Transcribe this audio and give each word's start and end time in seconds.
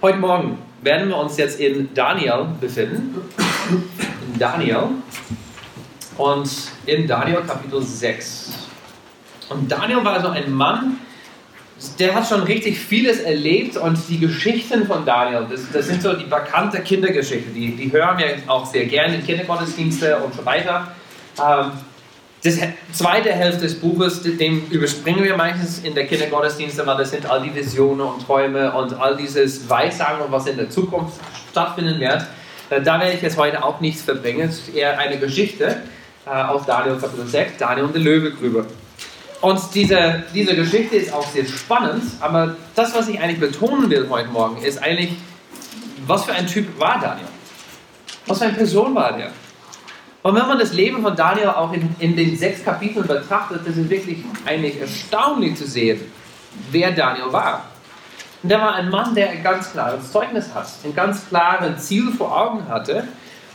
Heute 0.00 0.18
Morgen 0.18 0.58
werden 0.80 1.08
wir 1.08 1.16
uns 1.16 1.36
jetzt 1.38 1.58
in 1.58 1.92
Daniel 1.92 2.46
befinden. 2.60 3.20
In 3.68 4.38
Daniel. 4.38 4.90
Und 6.16 6.48
in 6.86 7.08
Daniel 7.08 7.42
Kapitel 7.44 7.82
6. 7.82 8.68
Und 9.48 9.72
Daniel 9.72 10.04
war 10.04 10.20
so 10.20 10.28
ein 10.28 10.52
Mann, 10.52 10.98
der 11.98 12.14
hat 12.14 12.28
schon 12.28 12.44
richtig 12.44 12.78
vieles 12.78 13.18
erlebt 13.18 13.76
und 13.76 13.98
die 14.08 14.20
Geschichten 14.20 14.86
von 14.86 15.04
Daniel, 15.04 15.48
das, 15.50 15.62
das 15.72 15.88
sind 15.88 16.00
so 16.00 16.12
die 16.12 16.26
bekannte 16.26 16.80
Kindergeschichten, 16.80 17.52
die, 17.52 17.74
die 17.74 17.90
hören 17.90 18.18
wir 18.18 18.36
auch 18.46 18.66
sehr 18.66 18.86
gerne 18.86 19.16
in 19.16 19.26
Kindergottesdienste 19.26 20.18
und 20.18 20.32
so 20.32 20.46
weiter. 20.46 20.92
Ähm, 21.40 21.72
das 22.44 22.56
zweite 22.92 23.32
Hälfte 23.32 23.62
des 23.62 23.74
Buches, 23.80 24.22
dem 24.22 24.66
überspringen 24.70 25.24
wir 25.24 25.36
meistens 25.36 25.80
in 25.80 25.94
der 25.94 26.06
Kindergottesdienste, 26.06 26.86
weil 26.86 26.96
das 26.98 27.10
sind 27.10 27.28
all 27.28 27.42
die 27.42 27.52
Visionen 27.52 28.00
und 28.00 28.24
Träume 28.24 28.72
und 28.72 28.94
all 28.94 29.16
dieses 29.16 29.68
Weissagen, 29.68 30.24
was 30.30 30.46
in 30.46 30.56
der 30.56 30.70
Zukunft 30.70 31.18
stattfinden 31.50 31.98
wird. 31.98 32.24
Äh, 32.70 32.80
da 32.80 33.00
werde 33.00 33.14
ich 33.14 33.22
jetzt 33.22 33.36
heute 33.36 33.64
auch 33.64 33.80
nichts 33.80 34.02
verbringen. 34.02 34.48
Es 34.48 34.60
ist 34.60 34.74
eher 34.74 34.98
eine 34.98 35.18
Geschichte 35.18 35.82
äh, 36.26 36.30
aus 36.30 36.64
Daniel 36.64 36.96
Kapitel 36.96 37.26
6, 37.26 37.58
Daniel 37.58 37.86
und 37.86 37.94
der 37.94 38.02
Löwegrübe. 38.02 38.66
Und 39.40 39.60
diese, 39.74 40.22
diese 40.32 40.54
Geschichte 40.54 40.96
ist 40.96 41.12
auch 41.12 41.26
sehr 41.26 41.44
spannend, 41.44 42.02
aber 42.20 42.56
das, 42.74 42.94
was 42.94 43.08
ich 43.08 43.20
eigentlich 43.20 43.40
betonen 43.40 43.88
will 43.90 44.08
heute 44.10 44.28
Morgen, 44.28 44.62
ist 44.62 44.82
eigentlich, 44.82 45.10
was 46.06 46.24
für 46.24 46.32
ein 46.32 46.46
Typ 46.46 46.78
war 46.78 47.00
Daniel? 47.00 47.28
Was 48.26 48.38
für 48.38 48.44
eine 48.44 48.54
Person 48.54 48.94
war 48.94 49.16
der? 49.16 49.30
Und 50.22 50.34
wenn 50.34 50.48
man 50.48 50.58
das 50.58 50.72
Leben 50.72 51.02
von 51.02 51.14
Daniel 51.14 51.48
auch 51.48 51.72
in, 51.72 51.94
in 52.00 52.16
den 52.16 52.36
sechs 52.36 52.64
Kapiteln 52.64 53.06
betrachtet, 53.06 53.60
das 53.64 53.76
ist 53.76 53.88
wirklich 53.88 54.18
eigentlich 54.44 54.80
erstaunlich 54.80 55.56
zu 55.56 55.66
sehen, 55.66 56.00
wer 56.70 56.90
Daniel 56.90 57.32
war. 57.32 57.64
Und 58.42 58.50
der 58.50 58.60
war 58.60 58.74
ein 58.74 58.90
Mann, 58.90 59.14
der 59.14 59.30
ein 59.30 59.42
ganz 59.42 59.72
klares 59.72 60.10
Zeugnis 60.10 60.54
hat, 60.54 60.66
ein 60.84 60.94
ganz 60.94 61.28
klares 61.28 61.86
Ziel 61.86 62.10
vor 62.12 62.36
Augen 62.36 62.68
hatte. 62.68 63.04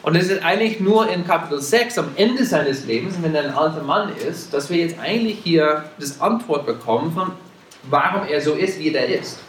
Und 0.04 0.16
es 0.16 0.30
ist 0.30 0.44
eigentlich 0.44 0.82
nur 0.82 1.10
in 1.10 1.26
Kapitel 1.26 1.62
6, 1.62 1.98
am 1.98 2.10
Ende 2.16 2.46
seines 2.46 2.86
Lebens, 2.86 3.16
wenn 3.22 3.34
er 3.36 3.44
ein 3.44 3.54
alter 3.54 3.84
Mann 3.84 4.10
ist, 4.18 4.54
dass 4.54 4.70
wir 4.70 4.78
jetzt 4.78 5.00
eigentlich 5.00 5.40
hier 5.44 5.86
das 6.00 6.20
Antwort 6.20 6.66
bekommen 6.66 7.14
von, 7.14 7.32
warum 7.90 8.28
er 8.28 8.42
so 8.42 8.54
ist, 8.54 8.80
wie 8.80 8.94
er 8.94 9.08
ist. 9.08 9.40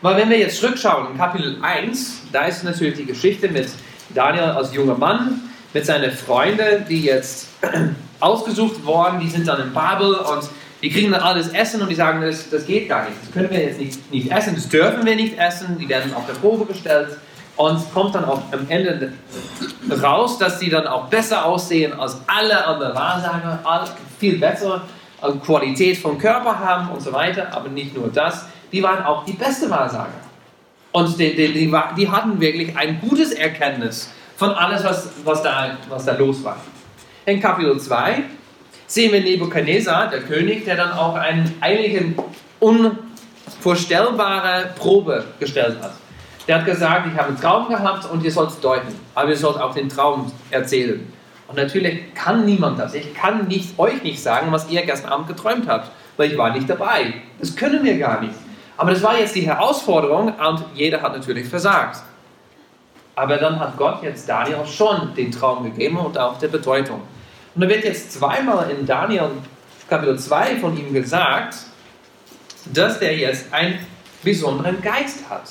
Weil 0.00 0.16
wenn 0.16 0.30
wir 0.30 0.38
jetzt 0.38 0.58
zurückschauen, 0.58 1.12
in 1.12 1.18
Kapitel 1.18 1.58
1, 1.60 2.22
da 2.32 2.44
ist 2.44 2.62
natürlich 2.64 2.96
die 2.96 3.04
Geschichte 3.04 3.48
mit 3.48 3.68
Daniel 4.14 4.44
als 4.44 4.72
junger 4.72 4.96
Mann, 4.96 5.47
mit 5.72 5.86
seinen 5.86 6.10
Freunden, 6.12 6.86
die 6.88 7.02
jetzt 7.02 7.48
ausgesucht 8.20 8.84
wurden, 8.84 9.20
die 9.20 9.28
sind 9.28 9.46
dann 9.46 9.60
in 9.60 9.72
Babel 9.72 10.14
und 10.14 10.48
die 10.82 10.90
kriegen 10.90 11.10
dann 11.10 11.22
alles 11.22 11.48
Essen 11.48 11.82
und 11.82 11.88
die 11.88 11.94
sagen, 11.94 12.20
das, 12.22 12.50
das 12.50 12.66
geht 12.66 12.88
gar 12.88 13.04
nicht, 13.04 13.16
das 13.22 13.32
können 13.32 13.50
wir 13.50 13.60
jetzt 13.60 13.80
nicht, 13.80 14.12
nicht 14.12 14.30
essen, 14.30 14.54
das 14.54 14.68
dürfen 14.68 15.04
wir 15.04 15.16
nicht 15.16 15.38
essen, 15.38 15.76
die 15.78 15.88
werden 15.88 16.14
auf 16.14 16.26
der 16.26 16.34
Probe 16.34 16.66
gestellt 16.66 17.18
und 17.56 17.92
kommt 17.92 18.14
dann 18.14 18.24
auch 18.24 18.40
am 18.52 18.66
Ende 18.68 19.12
raus, 20.00 20.38
dass 20.38 20.60
sie 20.60 20.70
dann 20.70 20.86
auch 20.86 21.06
besser 21.06 21.44
aussehen 21.44 21.92
als 21.98 22.16
alle 22.28 22.64
anderen 22.64 22.94
Wahrsager, 22.94 23.88
viel 24.18 24.38
bessere 24.38 24.82
Qualität 25.44 25.98
vom 25.98 26.18
Körper 26.18 26.58
haben 26.58 26.90
und 26.90 27.02
so 27.02 27.12
weiter, 27.12 27.52
aber 27.52 27.68
nicht 27.68 27.96
nur 27.96 28.08
das, 28.08 28.46
die 28.70 28.82
waren 28.82 29.04
auch 29.04 29.24
die 29.24 29.32
beste 29.32 29.68
Wahrsager. 29.68 30.08
Und 30.92 31.18
die, 31.18 31.34
die, 31.34 31.52
die, 31.52 31.74
die 31.96 32.08
hatten 32.08 32.40
wirklich 32.40 32.76
ein 32.76 33.00
gutes 33.00 33.32
Erkenntnis 33.32 34.10
von 34.38 34.50
alles, 34.50 34.84
was, 34.84 35.08
was, 35.24 35.42
da, 35.42 35.76
was 35.88 36.04
da 36.04 36.14
los 36.14 36.44
war. 36.44 36.58
In 37.26 37.40
Kapitel 37.40 37.76
2 37.78 38.22
sehen 38.86 39.12
wir 39.12 39.20
Nebuchadnezzar, 39.20 40.08
der 40.08 40.20
König, 40.20 40.64
der 40.64 40.76
dann 40.76 40.92
auch 40.92 41.16
eine 41.16 41.52
eigentlich 41.60 42.14
unvorstellbare 42.60 44.70
Probe 44.78 45.24
gestellt 45.40 45.78
hat. 45.82 45.90
Der 46.46 46.58
hat 46.58 46.66
gesagt, 46.66 47.08
ich 47.12 47.18
habe 47.18 47.30
einen 47.30 47.40
Traum 47.40 47.68
gehabt 47.68 48.08
und 48.08 48.22
ihr 48.22 48.30
sollt 48.30 48.50
es 48.50 48.60
deuten, 48.60 48.94
aber 49.16 49.30
ihr 49.30 49.36
sollt 49.36 49.56
auch 49.56 49.74
den 49.74 49.88
Traum 49.88 50.30
erzählen. 50.52 51.12
Und 51.48 51.56
natürlich 51.56 52.14
kann 52.14 52.44
niemand 52.44 52.78
das. 52.78 52.94
Ich 52.94 53.12
kann 53.14 53.48
nicht, 53.48 53.76
euch 53.76 54.04
nicht 54.04 54.22
sagen, 54.22 54.52
was 54.52 54.70
ihr 54.70 54.82
gestern 54.82 55.10
Abend 55.10 55.26
geträumt 55.26 55.66
habt, 55.66 55.90
weil 56.16 56.30
ich 56.30 56.38
war 56.38 56.52
nicht 56.52 56.70
dabei. 56.70 57.14
Das 57.40 57.56
können 57.56 57.82
wir 57.82 57.98
gar 57.98 58.20
nicht. 58.20 58.34
Aber 58.76 58.92
das 58.92 59.02
war 59.02 59.18
jetzt 59.18 59.34
die 59.34 59.48
Herausforderung 59.48 60.32
und 60.32 60.64
jeder 60.74 61.02
hat 61.02 61.12
natürlich 61.12 61.48
versagt. 61.48 62.04
Aber 63.18 63.36
dann 63.36 63.58
hat 63.58 63.76
Gott 63.76 64.00
jetzt 64.04 64.28
Daniel 64.28 64.64
schon 64.64 65.12
den 65.16 65.32
Traum 65.32 65.64
gegeben 65.64 65.96
und 65.96 66.16
auch 66.16 66.38
der 66.38 66.46
Bedeutung. 66.46 67.00
Und 67.52 67.60
da 67.60 67.68
wird 67.68 67.82
jetzt 67.82 68.12
zweimal 68.12 68.70
in 68.70 68.86
Daniel 68.86 69.30
Kapitel 69.90 70.16
2 70.16 70.54
von 70.58 70.78
ihm 70.78 70.92
gesagt, 70.94 71.56
dass 72.72 72.98
er 72.98 73.16
jetzt 73.16 73.52
einen 73.52 73.80
besonderen 74.22 74.80
Geist 74.80 75.28
hat. 75.28 75.48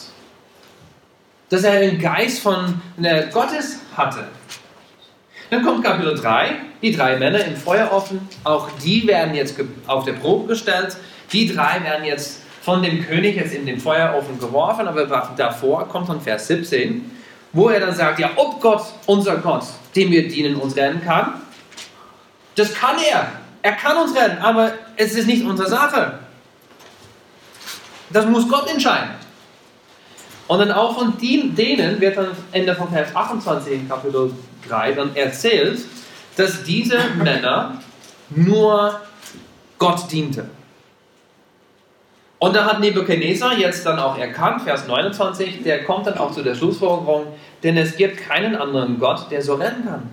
Dass 1.50 1.66
er 1.66 1.74
einen 1.74 2.00
Geist 2.00 2.40
von 2.40 2.82
Gottes 3.34 3.82
hatte. 3.98 4.24
Dann 5.50 5.62
kommt 5.62 5.84
Kapitel 5.84 6.16
3, 6.16 6.52
die 6.82 6.96
drei 6.96 7.18
Männer 7.18 7.44
im 7.44 7.58
Feuerofen, 7.58 8.30
auch 8.46 8.70
die 8.82 9.06
werden 9.08 9.36
jetzt 9.36 9.60
auf 9.88 10.06
der 10.06 10.14
Probe 10.14 10.48
gestellt. 10.48 10.96
Die 11.34 11.54
drei 11.54 11.84
werden 11.84 12.06
jetzt 12.06 12.44
von 12.62 12.82
dem 12.82 13.06
König 13.06 13.36
jetzt 13.36 13.54
in 13.54 13.66
den 13.66 13.78
Feuerofen 13.78 14.40
geworfen, 14.40 14.88
aber 14.88 15.06
davor 15.36 15.86
kommt 15.90 16.08
dann 16.08 16.22
Vers 16.22 16.48
17 16.48 17.17
wo 17.58 17.70
er 17.70 17.80
dann 17.80 17.96
sagt, 17.96 18.20
ja, 18.20 18.30
ob 18.36 18.62
Gott, 18.62 18.84
unser 19.08 19.38
Gott, 19.38 19.64
dem 19.96 20.12
wir 20.12 20.28
dienen, 20.28 20.58
uns 20.58 20.76
retten 20.76 21.04
kann, 21.04 21.42
das 22.56 22.72
kann 22.72 22.98
er. 23.00 23.32
Er 23.64 23.72
kann 23.72 23.98
uns 23.98 24.16
retten, 24.16 24.38
aber 24.38 24.74
es 24.96 25.16
ist 25.16 25.26
nicht 25.26 25.44
unsere 25.44 25.68
Sache. 25.68 26.20
Das 28.12 28.28
muss 28.28 28.48
Gott 28.48 28.70
entscheiden. 28.70 29.10
Und 30.48 30.60
dann 30.60 30.72
auch 30.72 31.00
von 31.00 31.18
denen 31.18 32.00
wird 32.00 32.16
dann 32.16 32.30
Ende 32.52 32.76
von 32.76 32.90
Vers 32.90 33.16
28 33.16 33.74
in 33.74 33.90
Kapitel 33.90 34.32
3 34.70 34.92
dann 34.92 35.16
erzählt, 35.16 35.80
dass 36.36 36.64
diese 36.64 37.00
Männer 37.18 37.82
nur 38.30 39.02
Gott 39.80 40.12
dienten. 40.12 40.48
Und 42.40 42.56
da 42.56 42.66
hat 42.66 42.80
Nebuchadnezzar 42.80 43.58
jetzt 43.58 43.86
dann 43.86 43.98
auch 43.98 44.18
erkannt, 44.18 44.62
Vers 44.62 44.88
29, 44.88 45.64
der 45.64 45.84
kommt 45.84 46.06
dann 46.06 46.18
auch 46.18 46.32
zu 46.32 46.44
der 46.44 46.54
Schlussfolgerung, 46.54 47.26
denn 47.64 47.78
es 47.78 47.98
gibt 47.98 48.18
keinen 48.18 48.56
anderen 48.56 49.00
Gott, 49.00 49.32
der 49.32 49.42
so 49.42 49.56
retten 49.56 49.86
kann. 49.86 50.04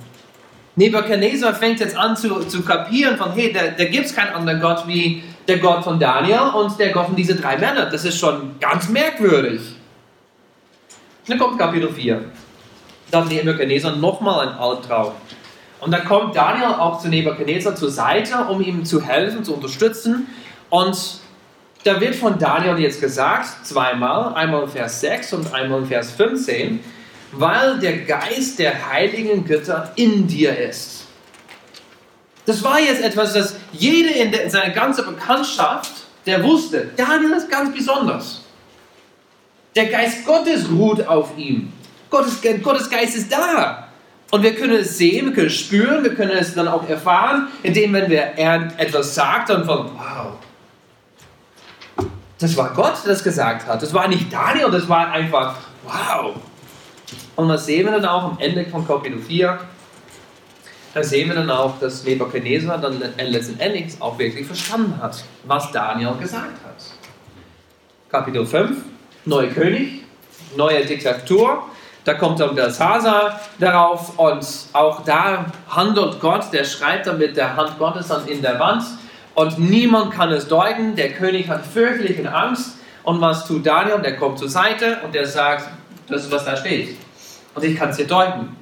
Nebuchadnezzar 0.76 1.54
fängt 1.54 1.80
jetzt 1.80 1.96
an 1.96 2.16
zu, 2.16 2.40
zu 2.46 2.64
kapieren 2.64 3.16
von, 3.16 3.32
hey, 3.32 3.52
da, 3.52 3.60
da 3.76 3.84
gibt 3.84 4.06
es 4.06 4.14
keinen 4.14 4.34
anderen 4.34 4.60
Gott 4.60 4.86
wie 4.86 5.22
der 5.46 5.58
Gott 5.58 5.84
von 5.84 6.00
Daniel 6.00 6.50
und 6.54 6.78
der 6.78 6.90
Gott 6.90 7.06
von 7.06 7.16
diesen 7.16 7.40
drei 7.40 7.58
Männern. 7.58 7.88
Das 7.92 8.04
ist 8.04 8.18
schon 8.18 8.58
ganz 8.58 8.88
merkwürdig. 8.88 9.60
Dann 11.28 11.38
kommt 11.38 11.58
Kapitel 11.58 11.90
4. 11.90 12.24
Dann 13.10 13.28
Nebuchadnezzar 13.28 13.96
nochmal 13.96 14.48
ein 14.48 14.54
Albtraum. 14.54 15.12
Und 15.80 15.90
dann 15.90 16.04
kommt 16.06 16.34
Daniel 16.34 16.74
auch 16.78 16.98
zu 16.98 17.08
Nebuchadnezzar 17.08 17.76
zur 17.76 17.90
Seite, 17.90 18.46
um 18.48 18.62
ihm 18.62 18.84
zu 18.84 19.02
helfen, 19.02 19.44
zu 19.44 19.54
unterstützen. 19.54 20.26
Und 20.70 21.20
da 21.84 22.00
wird 22.00 22.16
von 22.16 22.38
Daniel 22.38 22.78
jetzt 22.78 23.00
gesagt, 23.00 23.66
zweimal, 23.66 24.34
einmal 24.34 24.64
in 24.64 24.68
Vers 24.70 25.00
6 25.02 25.34
und 25.34 25.54
einmal 25.54 25.80
in 25.80 25.86
Vers 25.86 26.12
15, 26.12 26.80
weil 27.32 27.78
der 27.78 27.98
Geist 27.98 28.58
der 28.58 28.90
heiligen 28.90 29.44
Götter 29.44 29.92
in 29.96 30.26
dir 30.26 30.58
ist. 30.58 31.04
Das 32.46 32.62
war 32.64 32.80
jetzt 32.80 33.02
etwas, 33.02 33.34
das 33.34 33.56
jeder 33.72 34.14
in, 34.16 34.32
in 34.32 34.50
seiner 34.50 34.72
ganzen 34.72 35.06
Bekanntschaft, 35.06 35.92
der 36.26 36.42
wusste, 36.42 36.90
Daniel 36.96 37.32
ist 37.32 37.50
ganz 37.50 37.74
besonders. 37.74 38.42
Der 39.76 39.86
Geist 39.86 40.24
Gottes 40.24 40.70
ruht 40.70 41.06
auf 41.06 41.36
ihm. 41.36 41.72
Gottes, 42.08 42.40
Gottes 42.62 42.88
Geist 42.88 43.16
ist 43.16 43.32
da. 43.32 43.88
Und 44.30 44.42
wir 44.42 44.54
können 44.54 44.76
es 44.76 44.96
sehen, 44.96 45.26
wir 45.26 45.34
können 45.34 45.46
es 45.48 45.58
spüren, 45.58 46.02
wir 46.02 46.14
können 46.14 46.36
es 46.36 46.54
dann 46.54 46.68
auch 46.68 46.88
erfahren, 46.88 47.48
indem, 47.62 47.92
wenn 47.92 48.10
wir 48.10 48.38
etwas 48.78 49.14
sagt, 49.14 49.50
dann 49.50 49.64
von, 49.64 49.90
wow, 49.94 50.32
das 52.38 52.56
war 52.56 52.72
Gott, 52.74 52.94
der 53.04 53.12
das 53.12 53.22
gesagt 53.22 53.66
hat. 53.66 53.82
Das 53.82 53.94
war 53.94 54.08
nicht 54.08 54.32
Daniel, 54.32 54.70
das 54.70 54.88
war 54.88 55.10
einfach, 55.10 55.56
wow. 55.84 56.34
Und 57.36 57.48
was 57.48 57.66
sehen 57.66 57.86
wir 57.86 57.92
dann 57.92 58.06
auch 58.06 58.24
am 58.24 58.38
Ende 58.38 58.64
von 58.66 58.86
Kapitel 58.86 59.18
4? 59.18 59.58
Da 60.94 61.02
sehen 61.02 61.28
wir 61.28 61.34
dann 61.34 61.50
auch, 61.50 61.78
dass 61.80 62.04
Nebuchadnezzar 62.04 62.78
dann 62.78 63.02
letztendlich 63.18 64.00
auch 64.00 64.16
wirklich 64.18 64.46
verstanden 64.46 65.00
hat, 65.02 65.24
was 65.44 65.72
Daniel 65.72 66.14
gesagt 66.14 66.52
hat. 66.64 66.76
Kapitel 68.08 68.46
5, 68.46 68.76
neuer 69.24 69.48
König, 69.48 70.04
neue 70.56 70.84
Diktatur. 70.84 71.64
Da 72.04 72.14
kommt 72.14 72.38
dann 72.38 72.54
der 72.54 72.70
Sasa 72.70 73.40
darauf 73.58 74.18
und 74.18 74.46
auch 74.72 75.04
da 75.04 75.46
handelt 75.68 76.20
Gott, 76.20 76.52
der 76.52 76.62
schreibt 76.64 77.06
dann 77.06 77.18
mit 77.18 77.36
der 77.36 77.56
Hand 77.56 77.78
Gottes 77.78 78.08
dann 78.08 78.28
in 78.28 78.42
der 78.42 78.60
Wand 78.60 78.84
und 79.34 79.58
niemand 79.58 80.12
kann 80.12 80.30
es 80.30 80.48
deuten. 80.48 80.96
Der 80.96 81.12
König 81.12 81.48
hat 81.48 81.66
fürchterliche 81.66 82.32
Angst. 82.32 82.76
Und 83.02 83.20
was 83.20 83.46
tut 83.46 83.66
Daniel? 83.66 84.00
Der 84.00 84.16
kommt 84.16 84.38
zur 84.38 84.48
Seite 84.48 85.00
und 85.04 85.14
der 85.14 85.26
sagt, 85.26 85.68
das 86.08 86.24
ist, 86.24 86.32
was 86.32 86.44
da 86.44 86.56
steht. 86.56 86.96
Und 87.54 87.64
ich 87.64 87.76
kann 87.76 87.90
es 87.90 87.96
dir 87.96 88.06
deuten. 88.06 88.56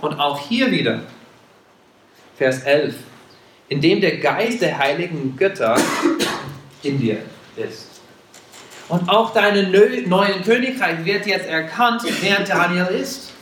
Und 0.00 0.18
auch 0.18 0.40
hier 0.40 0.70
wieder, 0.70 1.00
Vers 2.36 2.62
11, 2.62 2.94
indem 3.68 4.00
der 4.00 4.18
Geist 4.18 4.62
der 4.62 4.78
heiligen 4.78 5.36
Götter 5.36 5.76
in 6.82 7.00
dir 7.00 7.18
ist. 7.56 7.88
Und 8.88 9.08
auch 9.08 9.34
deine 9.34 9.64
neuen 9.68 10.42
Königreich 10.42 11.04
wird 11.04 11.26
jetzt 11.26 11.46
erkannt, 11.46 12.02
wer 12.22 12.40
Daniel 12.40 12.86
ist. 12.86 13.32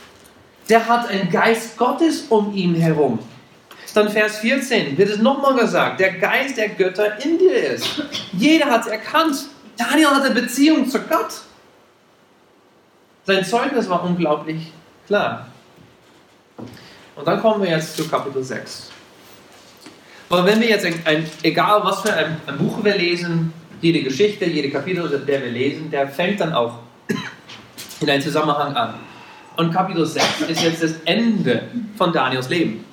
Der 0.67 0.85
hat 0.87 1.07
einen 1.07 1.29
Geist 1.29 1.77
Gottes 1.77 2.25
um 2.29 2.53
ihn 2.53 2.75
herum. 2.75 3.19
Dann 3.93 4.09
Vers 4.09 4.37
14 4.39 4.97
wird 4.97 5.09
es 5.09 5.17
nochmal 5.19 5.55
gesagt, 5.55 5.99
der 5.99 6.13
Geist 6.13 6.57
der 6.57 6.69
Götter 6.69 7.23
in 7.23 7.37
dir 7.37 7.55
ist. 7.55 8.03
Jeder 8.33 8.65
hat 8.65 8.81
es 8.81 8.87
erkannt. 8.87 9.35
Daniel 9.77 10.09
hatte 10.09 10.31
Beziehung 10.31 10.89
zu 10.89 10.99
Gott. 10.99 11.41
Sein 13.25 13.43
Zeugnis 13.43 13.89
war 13.89 14.03
unglaublich 14.03 14.71
klar. 15.05 15.47
Und 17.15 17.27
dann 17.27 17.41
kommen 17.41 17.63
wir 17.63 17.71
jetzt 17.71 17.97
zu 17.97 18.07
Kapitel 18.07 18.43
6. 18.43 18.91
Aber 20.29 20.45
wenn 20.45 20.59
wir 20.59 20.67
jetzt, 20.67 20.85
ein, 20.85 20.99
ein, 21.05 21.29
egal 21.43 21.83
was 21.83 22.01
für 22.01 22.13
ein, 22.13 22.37
ein, 22.45 22.57
Buch 22.57 22.83
wir 22.83 22.95
lesen, 22.95 23.53
jede 23.81 24.03
Geschichte, 24.03 24.45
jede 24.45 24.69
Kapitel, 24.69 25.09
der 25.25 25.41
wir 25.41 25.51
lesen, 25.51 25.89
der 25.89 26.07
fängt 26.07 26.41
dann 26.41 26.53
auch 26.53 26.79
in 27.99 28.09
einen 28.09 28.21
Zusammenhang 28.21 28.75
an. 28.75 28.95
Und 29.55 29.73
Kapitel 29.73 30.05
6 30.05 30.41
ist 30.49 30.61
jetzt 30.61 30.83
das 30.83 30.93
Ende 31.05 31.63
von 31.97 32.13
Daniels 32.13 32.49
Leben. 32.49 32.85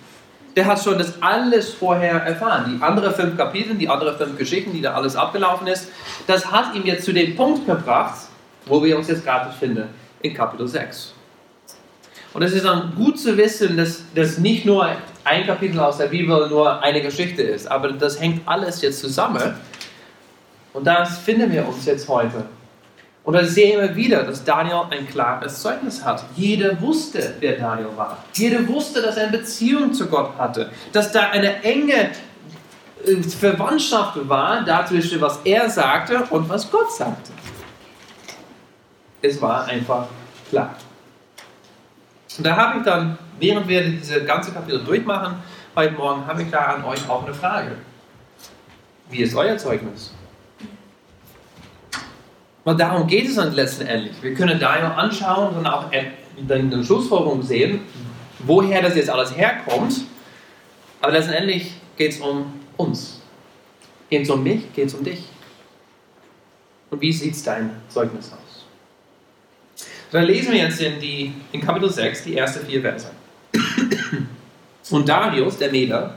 Der 0.57 0.67
hat 0.67 0.83
schon 0.83 0.99
das 0.99 1.21
alles 1.21 1.75
vorher 1.75 2.23
erfahren. 2.23 2.77
Die 2.77 2.83
anderen 2.83 3.13
fünf 3.13 3.37
Kapitel, 3.37 3.75
die 3.75 3.89
anderen 3.89 4.17
fünf 4.17 4.39
Geschichten, 4.39 4.73
die 4.73 4.81
da 4.81 4.95
alles 4.95 5.17
abgelaufen 5.17 5.67
ist, 5.67 5.89
das 6.27 6.51
hat 6.51 6.75
ihn 6.75 6.87
jetzt 6.87 7.05
zu 7.05 7.13
dem 7.13 7.35
Punkt 7.35 7.67
gebracht, 7.67 8.29
wo 8.67 8.83
wir 8.83 8.97
uns 8.97 9.09
jetzt 9.09 9.25
gerade 9.25 9.51
befinden, 9.51 9.89
in 10.23 10.33
Kapitel 10.33 10.69
6. 10.69 11.13
Und 12.33 12.43
es 12.43 12.53
ist 12.53 12.65
dann 12.65 12.95
gut 12.97 13.19
zu 13.19 13.37
wissen, 13.37 13.77
dass 13.77 14.03
das 14.15 14.39
nicht 14.39 14.65
nur 14.65 14.89
ein 15.25 15.47
Kapitel 15.47 15.79
aus 15.81 15.99
der 15.99 16.07
Bibel 16.07 16.49
nur 16.49 16.83
eine 16.83 17.01
Geschichte 17.01 17.43
ist, 17.43 17.71
aber 17.71 17.93
das 17.93 18.21
hängt 18.21 18.47
alles 18.47 18.83
jetzt 18.83 19.01
zusammen. 19.01 19.55
Und 20.73 20.85
das 20.85 21.19
finden 21.19 21.53
wir 21.53 21.67
uns 21.67 21.87
jetzt 21.87 22.09
heute. 22.09 22.45
Und 23.25 23.33
da 23.33 23.45
sehen 23.45 23.81
wir 23.81 23.97
wieder, 23.97 24.23
dass 24.23 24.45
Daniel 24.45 24.83
ein 24.91 25.09
klares 25.09 25.63
Zeugnis 25.63 26.05
hat. 26.05 26.25
Jeder 26.37 26.79
wusste, 26.81 27.35
wer 27.41 27.57
Daniel 27.57 27.89
war. 27.97 28.19
Jeder 28.35 28.69
wusste, 28.69 29.01
dass 29.01 29.17
er 29.17 29.29
eine 29.29 29.39
Beziehung 29.39 29.95
zu 29.95 30.07
Gott 30.09 30.37
hatte. 30.37 30.71
Dass 30.93 31.11
da 31.11 31.31
eine 31.31 31.63
enge 31.63 32.11
äh, 33.07 33.23
Verwandtschaft 33.23 34.29
war 34.29 34.63
dazwischen, 34.63 35.23
was 35.23 35.41
er 35.45 35.71
sagte 35.71 36.23
und 36.29 36.49
was 36.51 36.71
Gott 36.71 36.93
sagte. 36.93 37.33
Es 39.23 39.41
war 39.41 39.65
einfach 39.65 40.07
klar. 40.51 40.75
Und 42.37 42.47
da 42.47 42.57
habe 42.57 42.79
ich 42.79 42.85
dann, 42.85 43.17
während 43.39 43.67
wir 43.69 43.89
diese 43.89 44.23
ganze 44.25 44.53
Kapitel 44.53 44.85
durchmachen, 44.85 45.37
heute 45.75 45.95
Morgen, 45.95 46.27
habe 46.27 46.43
ich 46.43 46.51
da 46.51 46.59
an 46.59 46.85
euch 46.85 47.09
auch 47.09 47.25
eine 47.25 47.33
Frage. 47.33 47.77
Wie 49.09 49.23
ist 49.23 49.35
euer 49.35 49.57
Zeugnis? 49.57 50.14
Weil 52.65 52.77
darum 52.77 53.07
geht 53.07 53.29
es 53.29 53.37
dann 53.37 53.53
letztendlich. 53.55 54.15
Wir 54.23 54.35
können 54.35 54.59
da 54.59 54.79
ja 54.79 54.95
anschauen 54.95 55.55
und 55.57 55.67
auch 55.67 55.91
in 56.37 56.71
der 56.71 56.83
Schlussfolgerung 56.83 57.43
sehen, 57.43 57.81
woher 58.41 58.83
das 58.83 58.97
jetzt 58.97 59.11
alles 59.11 59.37
herkommt. 59.37 60.03
Aber 61.01 61.13
letztendlich 61.13 61.75
geht 61.97 62.13
es 62.13 62.21
um 62.21 62.53
uns. 62.77 63.21
Geht 64.09 64.23
es 64.23 64.31
um 64.31 64.43
mich, 64.43 64.73
geht 64.73 64.87
es 64.87 64.95
um 64.95 65.05
dich. 65.05 65.25
Und 66.91 67.01
wie 67.01 67.13
sieht 67.13 67.47
dein 67.47 67.71
Zeugnis 67.89 68.33
aus? 68.33 68.65
Dann 70.11 70.25
lesen 70.25 70.53
wir 70.53 70.61
jetzt 70.61 70.81
in, 70.81 71.01
die, 71.01 71.35
in 71.53 71.61
Kapitel 71.61 71.91
6 71.91 72.25
die 72.25 72.37
ersten 72.37 72.65
vier 72.65 72.81
Verse. 72.81 73.11
Und 74.91 75.09
Darius, 75.09 75.59
der 75.59 75.71
Meder, 75.71 76.15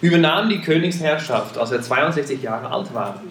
übernahm 0.00 0.48
die 0.48 0.60
Königsherrschaft, 0.60 1.58
als 1.58 1.70
er 1.70 1.82
62 1.82 2.42
Jahre 2.42 2.70
alt 2.70 2.92
war. 2.94 3.22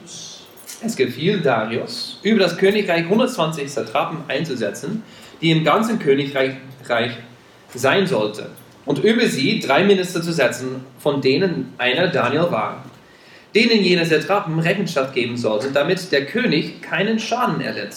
Es 0.82 0.96
gefiel 0.96 1.40
Darius, 1.40 2.20
über 2.24 2.40
das 2.40 2.58
Königreich 2.58 3.04
120 3.04 3.72
Satrapen 3.72 4.20
einzusetzen, 4.28 5.04
die 5.42 5.52
im 5.52 5.64
ganzen 5.64 6.00
Königreich 6.00 6.54
sein 7.74 8.08
sollten, 8.08 8.46
und 8.86 9.00
über 9.00 9.26
sie 9.28 9.60
drei 9.60 9.84
Minister 9.84 10.22
zu 10.22 10.34
setzen, 10.34 10.86
von 11.00 11.22
denen 11.22 11.74
einer 11.78 12.08
Daniel 12.08 12.52
war, 12.52 12.84
denen 13.56 13.84
jene 13.84 14.06
Satrapen 14.06 14.60
Rechenschaft 14.60 15.14
geben 15.14 15.38
sollten, 15.38 15.74
damit 15.74 16.12
der 16.12 16.26
König 16.26 16.82
keinen 16.82 17.20
Schaden 17.20 17.62
erlitt. 17.62 17.96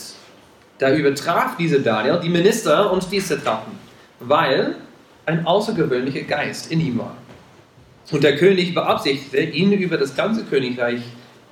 Da 0.78 0.94
übertraf 0.94 1.56
diese 1.56 1.80
Daniel 1.80 2.20
die 2.22 2.28
Minister 2.28 2.92
und 2.92 3.10
die 3.10 3.20
Satrapen, 3.20 3.72
weil 4.20 4.76
ein 5.24 5.46
außergewöhnlicher 5.46 6.22
Geist 6.22 6.70
in 6.70 6.80
ihm 6.80 6.98
war. 6.98 7.16
Und 8.12 8.22
der 8.22 8.36
König 8.36 8.74
beabsichtigte, 8.74 9.38
ihn 9.38 9.72
über 9.72 9.96
das 9.96 10.14
ganze 10.14 10.44
Königreich 10.44 11.00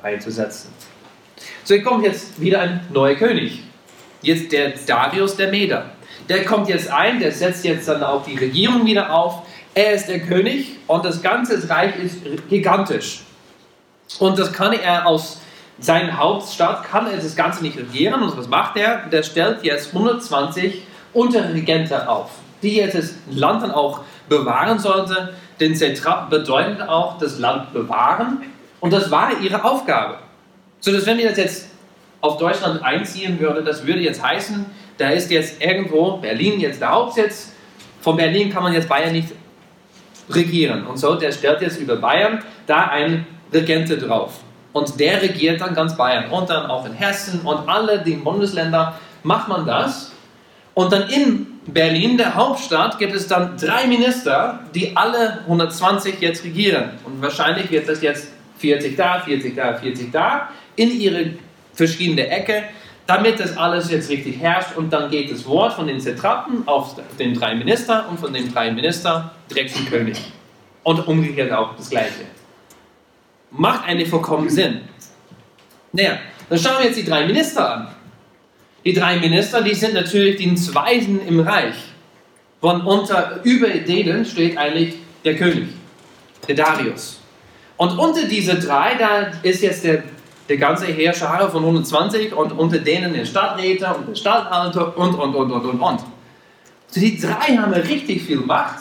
einzusetzen. 0.03 0.69
So 1.65 1.81
kommt 1.81 2.05
jetzt 2.05 2.39
wieder 2.39 2.61
ein 2.61 2.81
neuer 2.93 3.15
König. 3.15 3.63
Jetzt 4.21 4.53
der 4.53 4.75
Darius 4.87 5.37
der 5.37 5.51
Meder. 5.51 5.87
Der 6.29 6.45
kommt 6.45 6.69
jetzt 6.69 6.91
ein, 6.91 7.21
der 7.21 7.33
setzt 7.33 7.65
jetzt 7.65 7.89
dann 7.89 8.03
auch 8.03 8.25
die 8.25 8.37
Regierung 8.37 8.85
wieder 8.85 9.13
auf. 9.13 9.47
Er 9.75 9.93
ist 9.93 10.07
der 10.07 10.21
König 10.21 10.77
und 10.87 11.05
das 11.05 11.23
ganze 11.23 11.69
Reich 11.69 11.97
ist 11.97 12.19
gigantisch. 12.51 13.23
Und 14.19 14.39
das 14.39 14.53
kann 14.53 14.75
er 14.75 15.07
aus 15.07 15.41
seine 15.79 16.17
Hauptstadt 16.17 16.85
kann 16.85 17.07
er 17.07 17.17
das 17.17 17.35
Ganze 17.35 17.63
nicht 17.63 17.79
regieren. 17.79 18.23
Und 18.23 18.37
was 18.37 18.49
macht 18.49 18.77
er? 18.77 19.07
Der 19.11 19.23
stellt 19.23 19.65
jetzt 19.65 19.89
120 19.89 20.83
Unterregente 21.13 22.09
auf, 22.09 22.31
die 22.63 22.77
jetzt 22.77 22.95
das 22.95 23.15
Land 23.31 23.63
dann 23.63 23.73
auch 23.73 24.01
bewahren 24.29 24.79
sollten. 24.79 25.31
Denn 25.61 25.75
Zentrap 25.75 26.31
bedeutet 26.31 26.83
auch 26.83 27.19
das 27.19 27.39
Land 27.39 27.73
bewahren. 27.73 28.43
Und 28.81 28.93
das 28.93 29.11
war 29.11 29.41
ihre 29.41 29.65
Aufgabe. 29.65 30.19
So 30.85 30.93
dass 30.93 31.07
wenn 31.07 31.17
wir 31.17 31.31
das 31.31 31.39
jetzt 31.39 31.69
auf 32.21 32.37
Deutschland 32.37 32.83
einziehen 32.83 33.41
würde, 33.41 33.65
das 33.65 33.87
würde 33.87 34.01
jetzt 34.01 34.23
heißen, 34.23 34.67
da 34.99 35.09
ist 35.09 35.31
jetzt 35.31 35.63
irgendwo 35.63 36.19
Berlin 36.19 36.61
jetzt 36.61 36.83
der 36.83 36.91
Hauptsitz. 36.91 37.55
Von 38.03 38.19
Berlin 38.19 38.53
kann 38.53 38.63
man 38.63 38.75
jetzt 38.75 38.87
Bayern 38.87 39.13
nicht 39.13 39.29
regieren. 40.29 40.87
Und 40.87 40.99
so, 40.99 41.15
der 41.15 41.33
stellt 41.33 41.63
jetzt 41.63 41.81
über 41.81 41.97
Bayern 41.97 42.45
da 42.67 42.89
ein 42.89 43.27
Regente 43.51 43.97
drauf. 43.97 44.41
Und 44.75 45.01
der 45.01 45.23
regiert 45.23 45.63
dann 45.63 45.75
ganz 45.75 45.97
Bayern 45.97 46.31
und 46.31 46.51
dann 46.51 46.67
auch 46.67 46.85
in 46.85 46.93
Hessen 46.93 47.41
und 47.41 47.67
alle 47.67 48.01
die 48.01 48.17
Bundesländer 48.17 49.01
macht 49.23 49.49
man 49.49 49.65
das. 49.65 50.13
Und 50.75 50.93
dann 50.93 51.09
in 51.09 51.47
Berlin, 51.67 52.19
der 52.19 52.35
Hauptstadt, 52.35 52.99
gibt 52.99 53.15
es 53.15 53.27
dann 53.27 53.57
drei 53.57 53.87
Minister, 53.87 54.61
die 54.75 54.95
alle 54.95 55.39
120 55.45 56.21
jetzt 56.21 56.45
regieren. 56.45 56.91
Und 57.05 57.23
wahrscheinlich 57.23 57.71
wird 57.71 57.89
das 57.89 58.03
jetzt 58.03 58.29
40 58.59 58.97
da, 58.97 59.21
40 59.21 59.57
da, 59.57 59.75
40 59.75 60.13
da, 60.13 60.51
in 60.77 61.01
ihre 61.01 61.31
verschiedene 61.73 62.29
Ecke, 62.29 62.65
damit 63.07 63.41
das 63.41 63.57
alles 63.57 63.91
jetzt 63.91 64.09
richtig 64.11 64.39
herrscht. 64.39 64.77
Und 64.77 64.93
dann 64.93 65.11
geht 65.11 65.31
das 65.31 65.47
Wort 65.47 65.75
von 65.75 65.87
den 65.87 66.01
Zetrapen 66.01 66.67
auf 66.67 66.97
den 67.19 67.35
drei 67.35 67.55
Minister 67.55 68.09
und 68.09 68.19
von 68.19 68.33
den 68.33 68.53
drei 68.53 68.71
Minister 68.71 69.33
direkt 69.51 69.75
zum 69.75 69.87
König. 69.87 70.19
Und 70.83 71.07
umgekehrt 71.07 71.53
auch 71.53 71.77
das 71.77 71.91
Gleiche 71.91 72.25
macht 73.57 73.87
eigentlich 73.87 74.09
vollkommen 74.09 74.49
Sinn. 74.49 74.81
Naja, 75.93 76.19
dann 76.49 76.59
schauen 76.59 76.79
wir 76.79 76.87
jetzt 76.87 76.99
die 76.99 77.05
drei 77.05 77.27
Minister 77.27 77.73
an. 77.73 77.89
Die 78.85 78.93
drei 78.93 79.17
Minister, 79.17 79.63
die 79.63 79.75
sind 79.75 79.95
natürlich 79.95 80.37
die 80.37 80.55
Zweiten 80.57 81.21
im 81.27 81.41
Reich. 81.41 81.77
Von 82.61 82.83
unter, 82.83 83.41
über 83.45 83.69
denen 83.69 84.25
steht 84.25 84.59
eigentlich 84.59 84.95
der 85.25 85.37
König, 85.37 85.69
der 86.49 86.57
Darius. 86.57 87.21
Und 87.77 87.99
unter 87.99 88.27
diese 88.27 88.57
drei, 88.57 88.95
da 88.97 89.33
ist 89.43 89.63
jetzt 89.63 89.85
der, 89.85 90.03
der 90.49 90.57
ganze 90.59 90.87
Heerschare 90.87 91.51
von 91.51 91.63
120 91.63 92.35
und 92.35 92.53
unter 92.53 92.79
denen 92.79 93.15
der 93.15 93.25
Stadträte 93.25 93.87
und 93.95 94.09
der 94.09 94.15
Stadthalter 94.15 94.97
und, 94.97 95.15
und, 95.15 95.35
und, 95.35 95.51
und, 95.51 95.65
und, 95.65 95.81
und. 95.81 96.01
So 96.89 97.01
die 97.01 97.19
drei 97.19 97.57
haben 97.57 97.73
richtig 97.73 98.23
viel 98.23 98.39
Macht. 98.39 98.81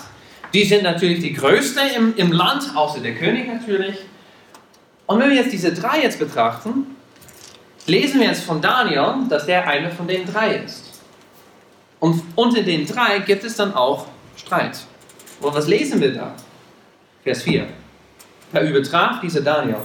Die 0.53 0.65
sind 0.65 0.83
natürlich 0.83 1.19
die 1.19 1.33
größte 1.33 1.81
im, 1.97 2.15
im 2.15 2.31
Land, 2.31 2.75
außer 2.75 2.99
der 2.99 3.15
König 3.15 3.47
natürlich. 3.47 3.97
Und 5.07 5.19
wenn 5.19 5.29
wir 5.29 5.37
jetzt 5.37 5.51
diese 5.51 5.73
drei 5.73 6.01
jetzt 6.01 6.19
betrachten, 6.19 6.95
lesen 7.87 8.19
wir 8.19 8.27
jetzt 8.27 8.43
von 8.43 8.61
Daniel, 8.61 9.15
dass 9.29 9.45
der 9.45 9.67
eine 9.67 9.89
von 9.89 10.07
den 10.07 10.25
drei 10.25 10.57
ist. 10.57 11.01
Und 11.99 12.21
unter 12.35 12.61
den 12.61 12.85
drei 12.85 13.19
gibt 13.19 13.43
es 13.43 13.55
dann 13.55 13.73
auch 13.73 14.07
Streit. 14.35 14.77
Und 15.39 15.55
was 15.55 15.67
lesen 15.67 15.99
wir 16.01 16.13
da? 16.13 16.35
Vers 17.23 17.43
4. 17.43 17.65
Da 18.51 18.61
übertraf 18.61 19.21
dieser 19.21 19.41
Daniel 19.41 19.77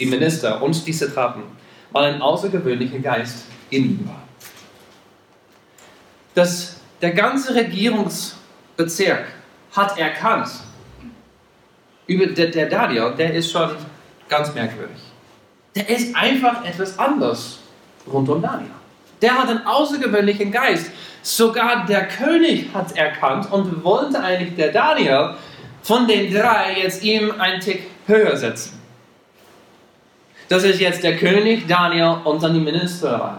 die 0.00 0.06
Minister 0.06 0.60
und 0.60 0.84
die 0.86 0.92
Satrapen, 0.92 1.44
weil 1.92 2.14
ein 2.14 2.20
außergewöhnlicher 2.22 2.98
Geist 2.98 3.44
in 3.70 3.84
ihm 3.84 4.08
war. 4.08 4.22
Dass 6.34 6.80
der 7.00 7.12
ganze 7.12 7.54
Regierungsbezirk 7.54 9.26
hat 9.72 9.98
erkannt, 9.98 10.48
über 12.06 12.26
der, 12.26 12.48
der 12.48 12.68
Daniel, 12.68 13.14
der 13.16 13.34
ist 13.34 13.52
schon 13.52 13.70
Ganz 14.30 14.54
merkwürdig. 14.54 14.96
Der 15.74 15.88
ist 15.88 16.14
einfach 16.14 16.64
etwas 16.64 16.98
anders 16.98 17.58
rund 18.10 18.28
um 18.28 18.40
Daniel. 18.40 18.70
Der 19.20 19.36
hat 19.36 19.48
einen 19.48 19.66
außergewöhnlichen 19.66 20.52
Geist. 20.52 20.90
Sogar 21.20 21.84
der 21.84 22.06
König 22.06 22.72
hat 22.72 22.96
erkannt 22.96 23.52
und 23.52 23.84
wollte 23.84 24.22
eigentlich 24.22 24.54
der 24.54 24.72
Daniel 24.72 25.34
von 25.82 26.06
den 26.06 26.32
drei 26.32 26.76
jetzt 26.80 27.02
ihm 27.02 27.32
einen 27.38 27.60
Tick 27.60 27.82
höher 28.06 28.36
setzen. 28.36 28.79
Das 30.50 30.64
ist 30.64 30.80
jetzt 30.80 31.04
der 31.04 31.16
König, 31.16 31.68
Daniel 31.68 32.16
und 32.24 32.42
dann 32.42 32.52
die 32.54 32.60
Minister 32.60 33.20
waren. 33.20 33.38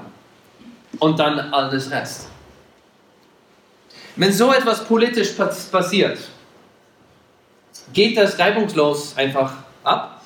und 0.99 1.19
dann 1.19 1.39
alles 1.53 1.91
Rest. 1.91 2.29
Wenn 4.15 4.31
so 4.31 4.53
etwas 4.53 4.85
politisch 4.85 5.31
passiert, 5.71 6.19
geht 7.91 8.17
das 8.17 8.39
reibungslos 8.39 9.17
einfach 9.17 9.53
ab? 9.83 10.21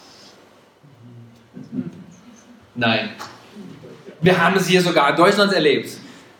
Nein. 2.75 3.11
Wir 4.21 4.39
haben 4.39 4.55
es 4.55 4.67
hier 4.67 4.81
sogar 4.81 5.09
in 5.09 5.15
Deutschland 5.15 5.53
erlebt. 5.53 5.89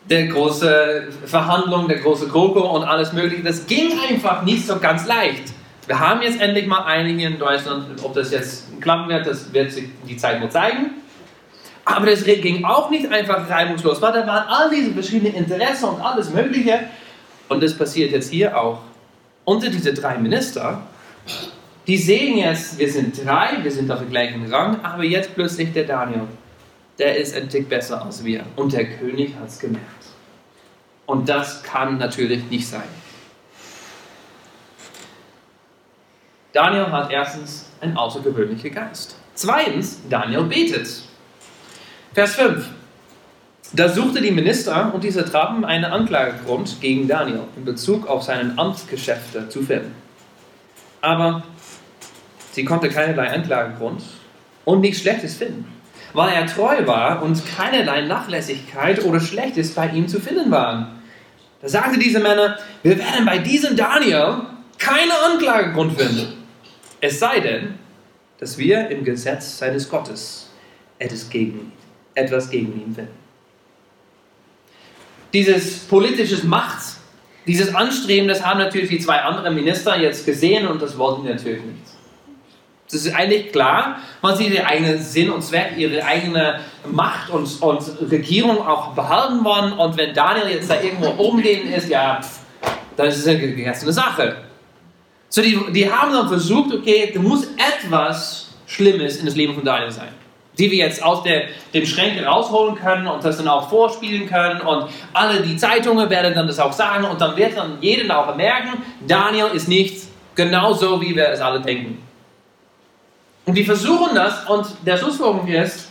Der 0.10 0.28
große 0.28 1.08
Verhandlung, 1.26 1.88
der 1.88 2.00
große 2.00 2.28
GroKo 2.28 2.76
und 2.76 2.84
alles 2.84 3.14
Mögliche, 3.14 3.42
das 3.42 3.66
ging 3.66 3.98
einfach 4.08 4.44
nicht 4.44 4.68
so 4.68 4.78
ganz 4.78 5.08
leicht. 5.08 5.55
Wir 5.88 6.00
haben 6.00 6.22
jetzt 6.22 6.42
endlich 6.42 6.66
mal 6.66 6.84
hier 7.06 7.28
in 7.28 7.38
Deutschland. 7.38 8.04
Ob 8.04 8.14
das 8.14 8.32
jetzt 8.32 8.82
klappen 8.82 9.10
wird, 9.10 9.28
das 9.28 9.54
wird 9.54 9.72
sich 9.72 9.90
die 10.08 10.18
Zeit 10.18 10.40
nur 10.40 10.50
zeigen. 10.50 10.92
Aber 11.84 12.08
das 12.08 12.24
ging 12.24 12.66
auch 12.66 12.90
nicht 12.90 13.12
einfach 13.12 13.48
reibungslos, 13.48 14.02
weil 14.02 14.14
da 14.14 14.26
waren 14.26 14.48
all 14.48 14.70
diese 14.72 14.92
verschiedenen 14.92 15.36
Interessen 15.36 15.90
und 15.90 16.02
alles 16.02 16.32
Mögliche. 16.32 16.80
Und 17.48 17.62
das 17.62 17.78
passiert 17.78 18.12
jetzt 18.12 18.32
hier 18.32 18.60
auch. 18.60 18.80
Unter 19.44 19.70
diese 19.70 19.94
drei 19.94 20.18
Minister, 20.18 20.82
die 21.86 21.98
sehen 21.98 22.40
jetzt, 22.40 22.80
wir 22.80 22.92
sind 22.92 23.24
drei, 23.24 23.60
wir 23.62 23.72
sind 23.72 23.92
auf 23.92 24.00
dem 24.00 24.10
gleichen 24.10 24.52
Rang, 24.52 24.80
aber 24.82 25.04
jetzt 25.04 25.36
plötzlich 25.36 25.72
der 25.72 25.84
Daniel, 25.84 26.24
der 26.98 27.18
ist 27.18 27.36
ein 27.36 27.48
Tick 27.48 27.70
besser 27.70 28.04
als 28.04 28.24
wir. 28.24 28.44
Und 28.56 28.74
der 28.74 28.86
König 28.86 29.36
hat 29.40 29.50
es 29.50 29.60
gemerkt. 29.60 29.86
Und 31.06 31.30
das 31.30 31.62
kann 31.62 32.00
natürlich 32.00 32.50
nicht 32.50 32.68
sein. 32.68 33.05
Daniel 36.56 36.90
hat 36.90 37.12
erstens 37.12 37.66
einen 37.82 37.98
außergewöhnlichen 37.98 38.74
Geist. 38.74 39.18
Zweitens, 39.34 40.00
Daniel 40.10 40.44
betet. 40.44 40.88
Vers 42.14 42.36
5. 42.36 42.66
Da 43.74 43.90
suchte 43.90 44.22
die 44.22 44.32
Minister 44.32 44.94
und 44.94 45.04
diese 45.04 45.26
trafen 45.26 45.66
einen 45.66 45.84
Anklagegrund 45.84 46.80
gegen 46.80 47.10
Daniel 47.10 47.42
in 47.58 47.66
Bezug 47.66 48.08
auf 48.08 48.24
seinen 48.24 48.58
Amtsgeschäfte 48.58 49.50
zu 49.50 49.64
finden. 49.64 49.94
Aber 51.02 51.44
sie 52.54 52.64
konnte 52.64 52.88
keinerlei 52.88 53.34
Anklagegrund 53.34 54.02
und 54.64 54.80
nichts 54.80 55.02
Schlechtes 55.02 55.36
finden, 55.36 55.68
weil 56.14 56.32
er 56.32 56.48
treu 56.48 56.88
war 56.88 57.22
und 57.22 57.44
keinerlei 57.58 58.04
Nachlässigkeit 58.04 59.04
oder 59.04 59.20
Schlechtes 59.20 59.76
bei 59.76 59.90
ihm 59.90 60.08
zu 60.08 60.22
finden 60.22 60.50
waren. 60.52 61.02
Da 61.62 61.68
sagten 61.68 62.00
diese 62.00 62.22
Männer, 62.22 62.58
wir 62.82 62.98
werden 62.98 63.26
bei 63.26 63.40
diesem 63.40 63.76
Daniel 63.76 64.38
keine 64.78 65.12
Anklagegrund 65.34 66.00
finden. 66.00 66.45
Es 67.06 67.20
sei 67.20 67.40
denn, 67.40 67.76
dass 68.40 68.58
wir 68.58 68.90
im 68.90 69.04
Gesetz 69.04 69.60
seines 69.60 69.90
Gottes 69.90 70.50
etwas 71.00 71.30
gegen, 71.30 71.72
etwas 72.16 72.50
gegen 72.50 72.74
ihn 72.74 72.96
finden 72.96 73.26
dieses 75.36 75.80
politisches 75.80 76.44
Macht, 76.44 76.82
dieses 77.46 77.76
Anstreben, 77.76 78.28
das 78.30 78.44
haben 78.44 78.58
natürlich 78.58 78.90
die 78.90 79.00
zwei 79.00 79.20
anderen 79.22 79.54
Minister 79.54 80.00
jetzt 80.00 80.26
gesehen 80.26 80.66
und 80.66 80.82
das 80.82 80.98
wollten 80.98 81.24
sie 81.24 81.30
natürlich 81.30 81.62
nicht. 81.62 81.84
Es 82.88 83.06
ist 83.06 83.14
eigentlich 83.14 83.52
klar, 83.52 83.98
man 84.22 84.38
sieht 84.38 84.54
ihren 84.54 84.66
eigenen 84.66 85.02
Sinn 85.02 85.30
und 85.30 85.42
Zweck, 85.44 85.74
ihre 85.76 86.06
eigene 86.06 86.62
Macht 86.90 87.30
und, 87.32 87.62
und 87.62 88.12
Regierung 88.12 88.66
auch 88.66 88.94
behalten 88.94 89.44
wollen. 89.44 89.74
Und 89.74 89.98
wenn 89.98 90.14
Daniel 90.14 90.48
jetzt 90.50 90.70
da 90.70 90.80
irgendwo 90.80 91.38
denen 91.38 91.74
ist, 91.74 91.90
ja, 91.90 92.22
dann 92.96 93.08
ist 93.08 93.18
es 93.18 93.28
eine 93.28 93.40
gegessene 93.40 93.92
Sache. 93.92 94.38
So, 95.30 95.42
die, 95.42 95.60
die 95.74 95.92
haben 95.92 96.14
dann 96.14 96.28
versucht, 96.28 96.74
okay, 96.74 97.12
da 97.14 97.20
muss 97.20 97.48
etwas 97.58 98.56
Schlimmes 98.68 99.18
in 99.18 99.26
das 99.26 99.36
Leben 99.36 99.54
von 99.54 99.66
Daniel 99.66 99.92
sein 99.92 100.14
die 100.58 100.72
wir 100.72 100.78
jetzt 100.78 101.04
aus 101.04 101.24
der, 101.24 101.48
dem 101.74 101.86
Schränke 101.86 102.26
rausholen 102.26 102.76
können 102.76 103.08
und 103.08 103.24
das 103.24 103.38
dann 103.38 103.48
auch 103.48 103.70
vorspielen 103.70 104.28
können 104.28 104.62
und 104.62 104.90
alle 105.14 105.42
die 105.42 105.58
Zeitungen 105.58 106.10
werden 106.10 106.34
dann 106.34 106.48
das 106.48 106.60
auch 106.60 106.74
sagen 106.74 107.06
und 107.06 107.20
dann 107.20 107.36
wird 107.36 107.58
dann 107.58 107.78
jeder 107.82 108.18
auch 108.18 108.36
merken, 108.36 108.82
Daniel 109.06 109.48
ist 109.54 109.68
nicht 109.68 110.04
genauso, 110.36 111.02
wie 111.02 111.16
wir 111.16 111.30
es 111.30 111.42
alle 111.42 111.62
denken. 111.62 112.02
Und 113.46 113.56
die 113.56 113.64
versuchen 113.64 114.16
das 114.16 114.46
und 114.46 114.68
der 114.86 114.98
Schlussfolgerung 114.98 115.48
ist, 115.48 115.90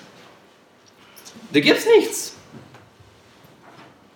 da 1.53 1.61
gibt 1.61 1.79
es 1.79 1.87
nichts. 1.87 2.37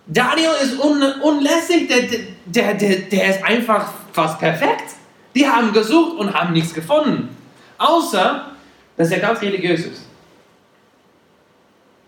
Daniel 0.07 0.51
ist 0.63 0.81
un 0.81 1.03
unlässig, 1.23 1.87
der, 1.89 2.03
der, 2.47 2.75
der, 2.75 2.97
der 3.01 3.31
ist 3.31 3.45
einfach 3.45 3.93
fast 4.13 4.39
perfekt. 4.39 4.95
Die 5.39 5.47
haben 5.47 5.73
gesucht 5.73 6.19
und 6.19 6.35
haben 6.35 6.53
nichts 6.53 6.75
gefunden. 6.75 7.29
Außer, 7.79 8.51
dass 8.97 9.11
er 9.13 9.21
ganz 9.21 9.41
religiös 9.41 9.87
ist 9.87 10.09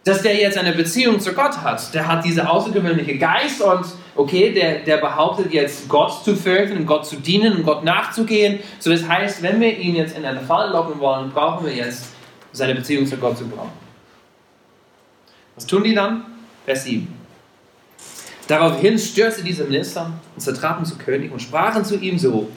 dass 0.04 0.22
der 0.22 0.34
jetzt 0.34 0.56
eine 0.56 0.72
Beziehung 0.72 1.20
zu 1.20 1.32
Gott 1.34 1.58
hat. 1.58 1.92
Der 1.94 2.06
hat 2.06 2.25
diese 2.25 2.49
außergewöhnliche 2.49 3.18
Geist 3.18 3.60
und 3.60 3.84
okay, 4.16 4.52
der, 4.52 4.80
der 4.80 4.96
behauptet 4.96 5.52
jetzt 5.52 5.88
Gott 5.88 6.25
zu 6.25 6.34
fürchten 6.34 6.87
Gott 6.87 7.06
zu 7.06 7.16
dienen 7.16 7.58
und 7.58 7.64
Gott 7.64 7.84
nachzugehen. 7.84 8.60
So 8.78 8.90
das 8.90 9.06
heißt, 9.06 9.42
wenn 9.42 9.60
wir 9.60 9.76
ihn 9.76 9.94
jetzt 9.94 10.16
in 10.16 10.25
eine 10.25 10.40
Falle 10.40 10.72
locken 10.72 10.99
wollen, 11.00 11.30
brauchen 11.30 11.66
wir 11.66 11.75
jetzt 11.75 12.06
seine 12.52 12.75
Beziehung 12.75 13.06
zu 13.06 13.16
Gott 13.18 13.37
zu 13.37 13.46
brauchen. 13.46 13.72
Was 15.54 15.66
tun 15.66 15.84
die 15.84 15.94
dann? 15.94 16.25
Vers 16.64 16.84
7. 16.84 17.06
Daraufhin 18.49 18.99
stürzte 18.99 19.44
diese 19.44 19.64
Minister 19.64 20.10
und 20.34 20.40
zertraten 20.40 20.84
zu 20.84 20.96
König 20.96 21.30
und 21.30 21.40
sprachen 21.40 21.84
zu 21.84 21.96
ihm 21.96 22.18
so: 22.18 22.49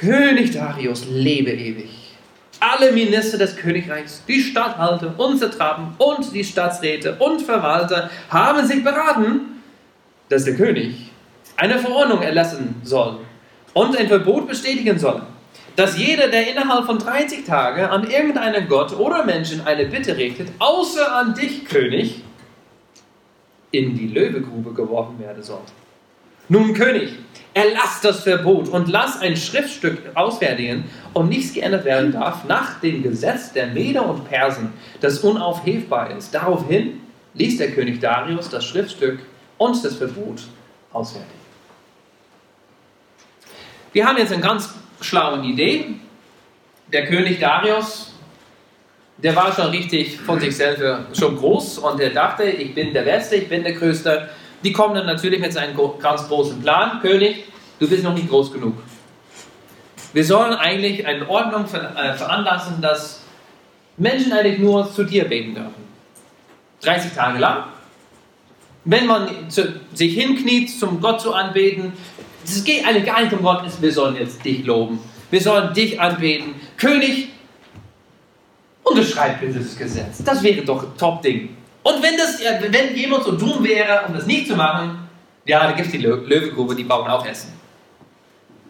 König 0.00 0.52
Darius, 0.52 1.06
lebe 1.10 1.50
ewig 1.50 2.08
alle 2.60 2.92
Minister 2.92 3.38
des 3.38 3.56
Königreichs, 3.56 4.22
die 4.26 4.40
Statthalter 4.40 5.14
und 5.18 5.38
Satrapen 5.38 5.94
und 5.98 6.32
die 6.34 6.44
Staatsräte 6.44 7.16
und 7.18 7.42
Verwalter 7.42 8.10
haben 8.30 8.66
sich 8.66 8.82
beraten, 8.82 9.62
dass 10.28 10.44
der 10.44 10.56
König 10.56 11.10
eine 11.56 11.78
Verordnung 11.78 12.22
erlassen 12.22 12.76
soll 12.82 13.20
und 13.74 13.96
ein 13.96 14.08
Verbot 14.08 14.48
bestätigen 14.48 14.98
soll, 14.98 15.22
dass 15.76 15.96
jeder, 15.96 16.28
der 16.28 16.50
innerhalb 16.50 16.86
von 16.86 16.98
30 16.98 17.44
Tagen 17.44 17.84
an 17.84 18.10
irgendeinen 18.10 18.68
Gott 18.68 18.98
oder 18.98 19.24
Menschen 19.24 19.64
eine 19.66 19.86
Bitte 19.86 20.16
richtet, 20.16 20.48
außer 20.58 21.14
an 21.14 21.34
dich, 21.34 21.64
König, 21.64 22.22
in 23.70 23.96
die 23.96 24.08
Löwegrube 24.08 24.72
geworfen 24.72 25.18
werden 25.20 25.42
soll. 25.42 25.60
Nun, 26.48 26.72
König, 26.72 27.10
erlass 27.58 28.00
das 28.00 28.20
Verbot 28.20 28.68
und 28.68 28.88
lass 28.88 29.20
ein 29.20 29.36
Schriftstück 29.36 29.98
ausfertigen 30.14 30.84
und 31.12 31.28
nichts 31.28 31.54
geändert 31.54 31.84
werden 31.84 32.12
darf 32.12 32.44
nach 32.44 32.78
dem 32.78 33.02
Gesetz 33.02 33.52
der 33.52 33.66
Meder 33.66 34.08
und 34.08 34.28
Persen, 34.28 34.72
das 35.00 35.18
unaufhebbar 35.18 36.16
ist. 36.16 36.32
Daraufhin 36.32 37.00
ließ 37.34 37.58
der 37.58 37.72
König 37.72 38.00
Darius 38.00 38.48
das 38.48 38.64
Schriftstück 38.64 39.18
und 39.56 39.84
das 39.84 39.96
Verbot 39.96 40.42
ausfertigen. 40.92 41.32
Wir 43.92 44.06
haben 44.06 44.18
jetzt 44.18 44.32
eine 44.32 44.42
ganz 44.42 44.72
schlaue 45.00 45.44
Idee. 45.44 45.96
Der 46.92 47.06
König 47.06 47.40
Darius, 47.40 48.14
der 49.16 49.34
war 49.34 49.52
schon 49.52 49.70
richtig 49.70 50.20
von 50.20 50.38
sich 50.38 50.56
selber 50.56 51.06
schon 51.12 51.36
groß 51.36 51.78
und 51.78 52.00
er 52.00 52.10
dachte, 52.10 52.44
ich 52.44 52.72
bin 52.72 52.92
der 52.94 53.02
Beste, 53.02 53.34
ich 53.34 53.48
bin 53.48 53.64
der 53.64 53.72
Größte. 53.72 54.28
Die 54.64 54.72
kommen 54.72 54.94
dann 54.94 55.06
natürlich 55.06 55.40
mit 55.40 55.52
seinem 55.52 55.76
ganz 56.00 56.26
großen 56.28 56.60
Plan. 56.60 57.00
König, 57.00 57.44
du 57.78 57.88
bist 57.88 58.02
noch 58.02 58.14
nicht 58.14 58.28
groß 58.28 58.52
genug. 58.52 58.74
Wir 60.12 60.24
sollen 60.24 60.54
eigentlich 60.54 61.06
eine 61.06 61.28
Ordnung 61.28 61.64
äh, 61.64 62.14
veranlassen, 62.14 62.80
dass 62.80 63.22
Menschen 63.96 64.32
eigentlich 64.32 64.58
nur 64.58 64.90
zu 64.90 65.04
dir 65.04 65.24
beten 65.24 65.54
dürfen. 65.54 65.88
30 66.82 67.12
Tage 67.12 67.38
lang. 67.38 67.64
Wenn 68.84 69.06
man 69.06 69.28
sich 69.50 70.14
hinkniet, 70.14 70.70
zum 70.70 71.00
Gott 71.00 71.20
zu 71.20 71.34
anbeten, 71.34 71.92
es 72.44 72.64
geht 72.64 72.86
eigentlich 72.86 73.04
gar 73.04 73.20
nicht 73.20 73.32
um 73.32 73.42
Gott, 73.42 73.62
wir 73.80 73.92
sollen 73.92 74.16
jetzt 74.16 74.42
dich 74.44 74.64
loben. 74.64 74.98
Wir 75.30 75.40
sollen 75.40 75.74
dich 75.74 76.00
anbeten. 76.00 76.54
König, 76.78 77.28
unterschreib 78.82 79.40
bitte 79.40 79.58
das 79.58 79.76
Gesetz. 79.76 80.24
Das 80.24 80.42
wäre 80.42 80.62
doch 80.62 80.82
ein 80.84 80.96
Top-Ding. 80.96 81.57
Und 81.88 82.02
wenn, 82.02 82.16
das, 82.18 82.38
wenn 82.40 82.94
jemand 82.94 83.24
so 83.24 83.32
dumm 83.32 83.64
wäre, 83.64 84.04
um 84.06 84.14
das 84.14 84.26
nicht 84.26 84.46
zu 84.46 84.56
machen, 84.56 85.08
ja, 85.46 85.64
da 85.64 85.72
gibt 85.72 85.86
es 85.86 85.92
die 85.92 85.98
Löwegrube, 85.98 86.74
die 86.74 86.84
bauen 86.84 87.08
auch 87.08 87.24
Essen. 87.24 87.52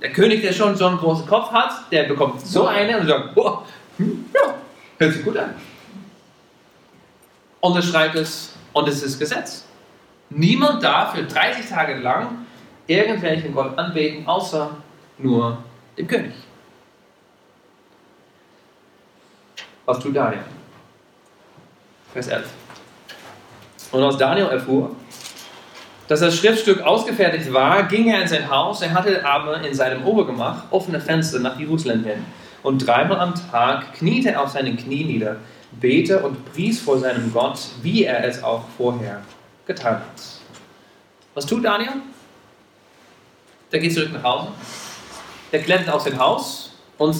Der 0.00 0.12
König, 0.12 0.42
der 0.42 0.52
schon 0.52 0.76
so 0.76 0.86
einen 0.86 0.98
großen 0.98 1.26
Kopf 1.26 1.50
hat, 1.50 1.90
der 1.90 2.04
bekommt 2.04 2.40
so 2.40 2.66
eine 2.66 3.00
und 3.00 3.08
sagt, 3.08 3.34
boah, 3.34 3.64
hm, 3.96 4.26
ja, 4.32 4.54
hört 4.98 5.12
sich 5.12 5.24
gut 5.24 5.36
an. 5.36 5.54
Unterschreibt 7.60 8.14
es 8.14 8.54
und 8.72 8.88
es 8.88 9.02
ist 9.02 9.18
Gesetz. 9.18 9.64
Niemand 10.30 10.84
darf 10.84 11.14
für 11.16 11.24
30 11.24 11.68
Tage 11.68 11.96
lang 11.96 12.46
irgendwelchen 12.86 13.52
Gott 13.52 13.76
anbeten, 13.76 14.28
außer 14.28 14.76
nur 15.18 15.58
dem 15.96 16.06
König. 16.06 16.34
Was 19.86 19.98
tut 19.98 20.14
Daniel? 20.14 20.44
Vers 22.12 22.28
11. 22.28 22.57
Und 23.90 24.02
aus 24.02 24.18
Daniel 24.18 24.46
erfuhr, 24.46 24.94
dass 26.08 26.20
das 26.20 26.36
Schriftstück 26.38 26.80
ausgefertigt 26.80 27.52
war, 27.52 27.82
ging 27.84 28.08
er 28.08 28.22
in 28.22 28.28
sein 28.28 28.50
Haus. 28.50 28.80
Er 28.80 28.94
hatte 28.94 29.24
aber 29.24 29.60
in 29.60 29.74
seinem 29.74 30.04
Obergemach 30.06 30.64
offene 30.70 31.00
Fenster 31.00 31.38
nach 31.38 31.58
Jerusalem 31.58 32.04
hin. 32.04 32.24
Und 32.62 32.86
dreimal 32.86 33.20
am 33.20 33.34
Tag 33.50 33.92
kniete 33.94 34.32
er 34.32 34.42
auf 34.42 34.50
seinen 34.50 34.76
Knien 34.76 35.06
nieder, 35.06 35.36
bete 35.72 36.20
und 36.20 36.52
pries 36.52 36.80
vor 36.80 36.98
seinem 36.98 37.32
Gott, 37.32 37.60
wie 37.82 38.04
er 38.04 38.24
es 38.24 38.42
auch 38.42 38.64
vorher 38.76 39.20
getan 39.66 39.96
hat. 39.96 40.22
Was 41.34 41.46
tut 41.46 41.64
Daniel? 41.64 41.92
Der 43.70 43.80
geht 43.80 43.92
zurück 43.92 44.12
nach 44.12 44.22
Hause. 44.22 44.48
Der 45.52 45.60
klettert 45.60 45.90
aus 45.90 46.04
dem 46.04 46.18
Haus 46.18 46.72
und 46.96 47.16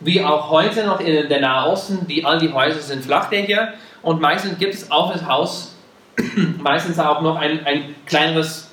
wie 0.00 0.22
auch 0.22 0.50
heute 0.50 0.84
noch 0.84 1.00
in 1.00 1.28
der 1.28 1.40
Nahosten, 1.40 2.06
die, 2.06 2.24
all 2.24 2.38
die 2.38 2.52
Häuser 2.52 2.80
sind 2.80 3.04
Flachdächer 3.04 3.74
und 4.02 4.20
meistens 4.20 4.58
gibt 4.58 4.74
es 4.74 4.90
auf 4.90 5.12
das 5.12 5.26
Haus 5.26 5.75
meistens 6.62 6.98
auch 6.98 7.20
noch 7.20 7.36
ein, 7.36 7.64
ein 7.66 7.94
kleineres 8.06 8.70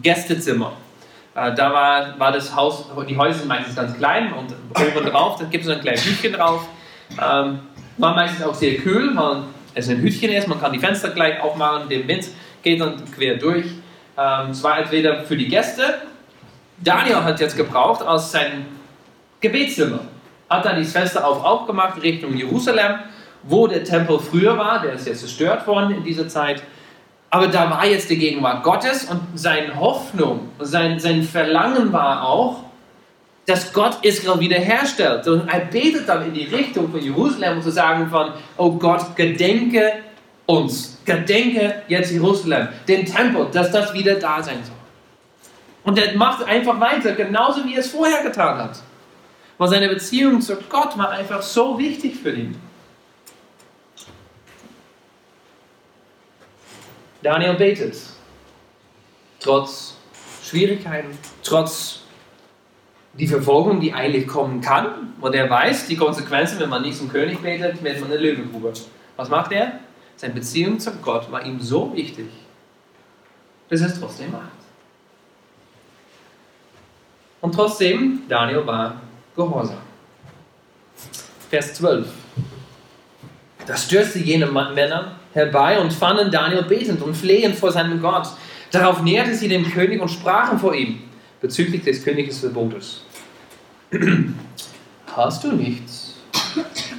Gästezimmer. 0.00 0.72
Äh, 1.34 1.54
da 1.54 1.72
war, 1.72 2.18
war 2.18 2.32
das 2.32 2.54
Haus, 2.54 2.86
die 3.08 3.16
Häuser 3.16 3.40
sind 3.40 3.48
meistens 3.48 3.74
ganz 3.74 3.96
klein 3.96 4.32
und 4.32 4.54
oben 4.70 5.06
drauf, 5.06 5.36
da 5.38 5.44
gibt 5.44 5.64
es 5.64 5.70
ein 5.70 5.80
kleines 5.80 6.04
Hütchen 6.04 6.34
drauf. 6.34 6.66
Ähm, 7.12 7.60
war 7.98 8.14
meistens 8.14 8.44
auch 8.44 8.54
sehr 8.54 8.76
kühl, 8.76 9.14
weil 9.16 9.44
es 9.74 9.88
ein 9.88 9.98
Hütchen 9.98 10.30
ist, 10.30 10.48
man 10.48 10.60
kann 10.60 10.72
die 10.72 10.78
Fenster 10.78 11.10
gleich 11.10 11.40
aufmachen, 11.40 11.88
der 11.88 12.06
Wind 12.06 12.28
geht 12.62 12.80
dann 12.80 13.02
quer 13.14 13.36
durch. 13.36 13.66
Ähm, 14.18 14.50
es 14.50 14.62
war 14.62 14.78
entweder 14.78 15.24
für 15.24 15.36
die 15.36 15.48
Gäste, 15.48 16.00
Daniel 16.78 17.22
hat 17.22 17.40
jetzt 17.40 17.56
gebraucht 17.56 18.02
aus 18.02 18.32
seinem 18.32 18.66
Gebetszimmer, 19.40 20.00
hat 20.50 20.64
dann 20.64 20.76
die 20.76 20.84
Fenster 20.84 21.26
auf 21.26 21.44
aufgemacht 21.44 22.02
Richtung 22.02 22.36
Jerusalem, 22.36 22.98
wo 23.44 23.66
der 23.66 23.84
Tempel 23.84 24.18
früher 24.18 24.56
war, 24.58 24.82
der 24.82 24.94
ist 24.94 25.06
jetzt 25.06 25.20
zerstört 25.20 25.66
worden 25.66 25.96
in 25.96 26.04
dieser 26.04 26.28
Zeit. 26.28 26.62
Aber 27.34 27.48
da 27.48 27.70
war 27.70 27.86
jetzt 27.86 28.10
die 28.10 28.18
Gegenwart 28.18 28.62
Gottes 28.62 29.04
und 29.04 29.20
seine 29.34 29.80
Hoffnung, 29.80 30.50
sein, 30.58 30.98
sein 31.00 31.22
Verlangen 31.22 31.90
war 31.90 32.28
auch, 32.28 32.64
dass 33.46 33.72
Gott 33.72 33.96
Israel 34.02 34.38
wiederherstellt. 34.38 35.26
Und 35.26 35.48
er 35.48 35.60
betet 35.60 36.06
dann 36.06 36.26
in 36.26 36.34
die 36.34 36.44
Richtung 36.44 36.90
von 36.90 37.00
Jerusalem, 37.00 37.56
um 37.56 37.62
zu 37.62 37.70
sagen 37.70 38.10
von, 38.10 38.32
oh 38.58 38.72
Gott, 38.72 39.16
gedenke 39.16 39.94
uns, 40.44 40.98
gedenke 41.06 41.82
jetzt 41.88 42.12
Jerusalem, 42.12 42.68
den 42.86 43.06
Tempel, 43.06 43.46
dass 43.50 43.70
das 43.72 43.94
wieder 43.94 44.16
da 44.16 44.42
sein 44.42 44.58
soll. 44.62 44.76
Und 45.84 45.98
er 45.98 46.14
macht 46.14 46.46
einfach 46.46 46.78
weiter, 46.78 47.12
genauso 47.12 47.64
wie 47.64 47.72
er 47.72 47.80
es 47.80 47.90
vorher 47.90 48.22
getan 48.22 48.58
hat. 48.58 48.78
Weil 49.56 49.68
seine 49.68 49.88
Beziehung 49.88 50.42
zu 50.42 50.54
Gott 50.68 50.98
war 50.98 51.08
einfach 51.12 51.40
so 51.40 51.78
wichtig 51.78 52.14
für 52.22 52.32
ihn. 52.32 52.60
Daniel 57.22 57.54
betet, 57.54 57.96
trotz 59.40 59.94
Schwierigkeiten, 60.42 61.16
trotz 61.42 62.00
die 63.14 63.26
Verfolgung, 63.26 63.80
die 63.80 63.92
eigentlich 63.92 64.26
kommen 64.26 64.60
kann, 64.60 65.14
und 65.20 65.34
er 65.34 65.48
weiß 65.48 65.86
die 65.86 65.96
Konsequenzen, 65.96 66.58
wenn 66.60 66.68
man 66.68 66.82
nicht 66.82 66.98
zum 66.98 67.08
König 67.08 67.40
betet, 67.40 67.82
wird 67.82 68.00
man 68.00 68.10
eine 68.10 68.20
Löwengrube. 68.20 68.72
Was 69.16 69.28
macht 69.28 69.52
er? 69.52 69.80
Seine 70.16 70.34
Beziehung 70.34 70.78
zu 70.78 70.90
Gott 70.96 71.30
war 71.30 71.44
ihm 71.44 71.60
so 71.60 71.94
wichtig, 71.94 72.26
dass 73.68 73.80
er 73.80 73.88
es 73.88 74.00
trotzdem 74.00 74.30
macht. 74.32 74.50
Und 77.40 77.54
trotzdem, 77.54 78.22
Daniel 78.28 78.66
war 78.66 79.00
gehorsam. 79.34 79.78
Vers 81.50 81.74
12. 81.74 82.08
Da 83.66 83.76
stürzte 83.76 84.20
jene 84.20 84.46
Männer 84.46 85.16
herbei 85.32 85.78
und 85.78 85.92
fanden 85.92 86.30
Daniel 86.30 86.62
betend 86.62 87.02
und 87.02 87.14
flehend 87.14 87.56
vor 87.56 87.72
seinem 87.72 88.00
Gott. 88.00 88.28
Darauf 88.70 89.02
näherte 89.02 89.34
sie 89.34 89.48
dem 89.48 89.70
König 89.70 90.00
und 90.00 90.08
sprachen 90.08 90.58
vor 90.58 90.74
ihm 90.74 91.00
bezüglich 91.40 91.82
des 91.82 92.04
Königes 92.04 92.40
Verbotes. 92.40 93.02
Hast 95.16 95.44
du 95.44 95.52
nichts? 95.52 96.14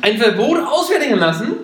Ein 0.02 0.18
Verbot 0.18 0.60
ausfertigen 0.60 1.18
lassen, 1.18 1.56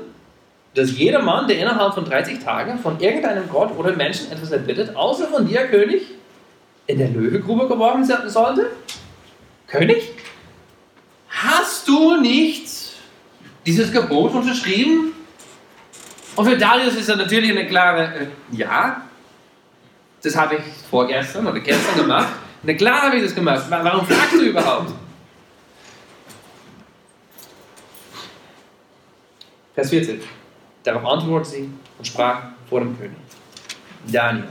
dass 0.73 0.97
jeder 0.97 1.21
Mann, 1.21 1.47
der 1.47 1.59
innerhalb 1.59 1.93
von 1.93 2.05
30 2.05 2.39
Tagen 2.39 2.79
von 2.79 2.99
irgendeinem 2.99 3.49
Gott 3.49 3.75
oder 3.77 3.95
Menschen 3.95 4.31
etwas 4.31 4.51
erbittet, 4.51 4.95
außer 4.95 5.27
von 5.27 5.47
dir, 5.47 5.67
König, 5.67 6.03
in 6.87 6.97
der 6.97 7.09
Löwegrube 7.09 7.67
geworfen 7.67 8.03
sollte? 8.27 8.71
König? 9.67 10.11
Hast 11.29 11.87
du 11.87 12.19
nicht 12.19 12.67
dieses 13.65 13.91
Gebot 13.91 14.33
unterschrieben? 14.33 15.13
Und 16.39 16.45
für 16.45 16.57
Darius 16.57 16.95
ist 16.95 17.09
das 17.09 17.17
natürlich 17.17 17.51
eine 17.51 17.67
klare 17.67 18.13
äh, 18.15 18.27
Ja. 18.53 19.01
Das 20.23 20.37
habe 20.37 20.55
ich 20.55 20.61
vorgestern 20.89 21.45
oder 21.45 21.59
gestern 21.59 21.97
gemacht. 21.97 22.29
Na 22.63 22.73
klar 22.75 23.01
habe 23.01 23.17
ich 23.17 23.23
das 23.23 23.35
gemacht. 23.35 23.65
Warum 23.67 24.05
fragst 24.05 24.35
du 24.35 24.43
überhaupt? 24.43 24.93
Vers 29.75 29.89
14. 29.89 30.21
Darauf 30.81 31.05
antwortete 31.05 31.57
sie 31.57 31.69
und 31.97 32.07
sprach 32.07 32.43
vor 32.69 32.79
dem 32.79 32.97
König. 32.97 33.17
Daniel, 34.09 34.47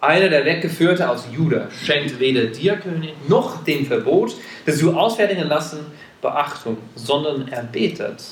einer 0.00 0.28
der 0.28 0.44
Weggeführte 0.44 1.08
aus 1.08 1.28
Juda, 1.30 1.68
schenkt 1.70 2.18
weder 2.18 2.46
dir, 2.46 2.78
König, 2.78 3.14
noch 3.28 3.62
dem 3.62 3.86
Verbot, 3.86 4.34
das 4.66 4.78
du 4.80 4.92
ausfertigen 4.92 5.46
lassen, 5.46 5.86
Beachtung, 6.20 6.78
sondern 6.96 7.46
er 7.46 7.62
betet 7.62 8.24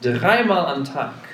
dreimal 0.00 0.64
am 0.64 0.82
Tag. 0.82 1.29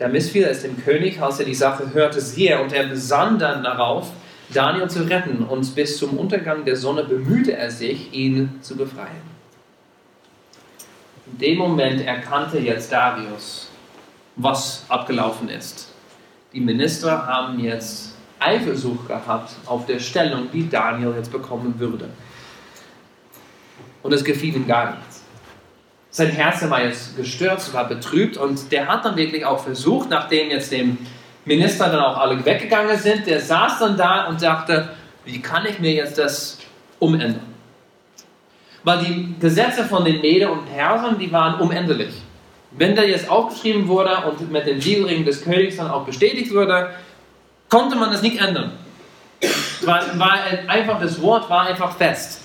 Da 0.00 0.08
missfiel 0.08 0.44
es 0.44 0.62
dem 0.62 0.82
König, 0.82 1.20
als 1.20 1.40
er 1.40 1.44
die 1.44 1.54
Sache 1.54 1.92
hörte, 1.92 2.22
sehr, 2.22 2.62
und 2.62 2.72
er 2.72 2.86
besann 2.86 3.38
dann 3.38 3.62
darauf, 3.62 4.10
Daniel 4.48 4.88
zu 4.88 5.02
retten, 5.02 5.44
und 5.44 5.74
bis 5.74 5.98
zum 5.98 6.16
Untergang 6.16 6.64
der 6.64 6.74
Sonne 6.76 7.04
bemühte 7.04 7.54
er 7.54 7.70
sich, 7.70 8.10
ihn 8.14 8.60
zu 8.62 8.78
befreien. 8.78 9.28
In 11.26 11.38
dem 11.38 11.58
Moment 11.58 12.00
erkannte 12.00 12.58
jetzt 12.58 12.90
Darius, 12.90 13.68
was 14.36 14.86
abgelaufen 14.88 15.50
ist. 15.50 15.92
Die 16.54 16.60
Minister 16.60 17.26
haben 17.26 17.60
jetzt 17.60 18.14
Eifersucht 18.38 19.06
gehabt 19.06 19.52
auf 19.66 19.84
der 19.84 19.98
Stellung, 19.98 20.50
die 20.50 20.66
Daniel 20.66 21.12
jetzt 21.14 21.30
bekommen 21.30 21.74
würde. 21.76 22.08
Und 24.02 24.14
es 24.14 24.24
gefiel 24.24 24.56
ihm 24.56 24.66
gar 24.66 24.96
nichts. 24.96 25.09
Sein 26.12 26.30
Herz 26.30 26.68
war 26.68 26.82
jetzt 26.82 27.16
gestürzt, 27.16 27.72
war 27.72 27.86
betrübt 27.88 28.36
und 28.36 28.72
der 28.72 28.88
hat 28.88 29.04
dann 29.04 29.16
wirklich 29.16 29.44
auch 29.44 29.62
versucht, 29.62 30.10
nachdem 30.10 30.50
jetzt 30.50 30.72
dem 30.72 30.98
Minister 31.44 31.88
dann 31.88 32.00
auch 32.00 32.16
alle 32.18 32.44
weggegangen 32.44 32.98
sind, 32.98 33.26
der 33.26 33.40
saß 33.40 33.78
dann 33.78 33.96
da 33.96 34.26
und 34.26 34.42
dachte, 34.42 34.90
wie 35.24 35.40
kann 35.40 35.64
ich 35.66 35.78
mir 35.78 35.92
jetzt 35.92 36.18
das 36.18 36.58
umändern? 36.98 37.40
Weil 38.82 39.04
die 39.04 39.34
Gesetze 39.38 39.84
von 39.84 40.04
den 40.04 40.20
Mede 40.20 40.50
und 40.50 40.66
Persern, 40.74 41.18
die 41.18 41.30
waren 41.30 41.60
unendlich. 41.60 42.14
Wenn 42.72 42.96
da 42.96 43.02
jetzt 43.02 43.28
aufgeschrieben 43.28 43.86
wurde 43.88 44.16
und 44.28 44.50
mit 44.50 44.66
dem 44.66 44.80
Siegelring 44.80 45.24
des 45.24 45.42
Königs 45.44 45.76
dann 45.76 45.90
auch 45.90 46.04
bestätigt 46.04 46.52
wurde, 46.52 46.90
konnte 47.68 47.96
man 47.96 48.10
das 48.10 48.22
nicht 48.22 48.40
ändern. 48.40 48.72
War, 49.82 50.18
war 50.18 50.38
einfach, 50.66 51.00
das 51.00 51.20
Wort 51.22 51.48
war 51.48 51.62
einfach 51.62 51.96
fest. 51.96 52.39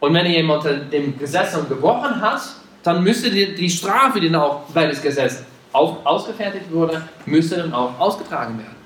Und 0.00 0.14
wenn 0.14 0.26
jemand 0.26 0.64
dem 0.64 1.18
Gesetz 1.18 1.56
gebrochen 1.68 2.20
hat, 2.20 2.40
dann 2.82 3.04
müsste 3.04 3.30
die, 3.30 3.54
die 3.54 3.68
Strafe, 3.68 4.20
die 4.20 4.34
auch, 4.34 4.62
weil 4.72 4.88
das 4.88 5.02
Gesetz 5.02 5.44
auf, 5.72 6.04
ausgefertigt 6.04 6.70
wurde, 6.72 7.02
müsste 7.26 7.56
dann 7.56 7.72
auch 7.72 7.98
ausgetragen 7.98 8.58
werden. 8.58 8.76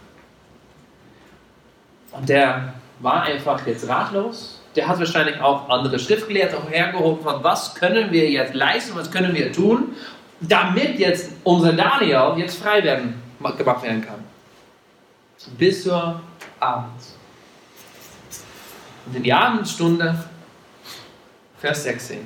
Und 2.12 2.28
der 2.28 2.74
war 3.00 3.22
einfach 3.22 3.64
jetzt 3.66 3.88
ratlos. 3.88 4.60
Der 4.76 4.88
hat 4.88 4.98
wahrscheinlich 4.98 5.40
auch 5.40 5.68
andere 5.68 5.98
Schriftgelehrte 5.98 6.58
hergehoben 6.68 7.22
von, 7.22 7.44
was 7.44 7.74
können 7.74 8.10
wir 8.10 8.28
jetzt 8.28 8.54
leisten, 8.54 8.96
was 8.96 9.10
können 9.10 9.34
wir 9.34 9.52
tun, 9.52 9.94
damit 10.40 10.98
jetzt 10.98 11.30
unser 11.44 11.72
Daniel 11.72 12.34
jetzt 12.36 12.60
frei 12.60 12.82
werden, 12.82 13.22
gemacht 13.38 13.82
werden 13.82 14.04
kann. 14.04 14.24
Bis 15.58 15.84
zur 15.84 16.20
Abend. 16.58 17.00
Und 19.06 19.16
in 19.16 19.22
die 19.22 19.32
Abendstunde, 19.32 20.24
Vers 21.64 21.84
16. 21.84 22.18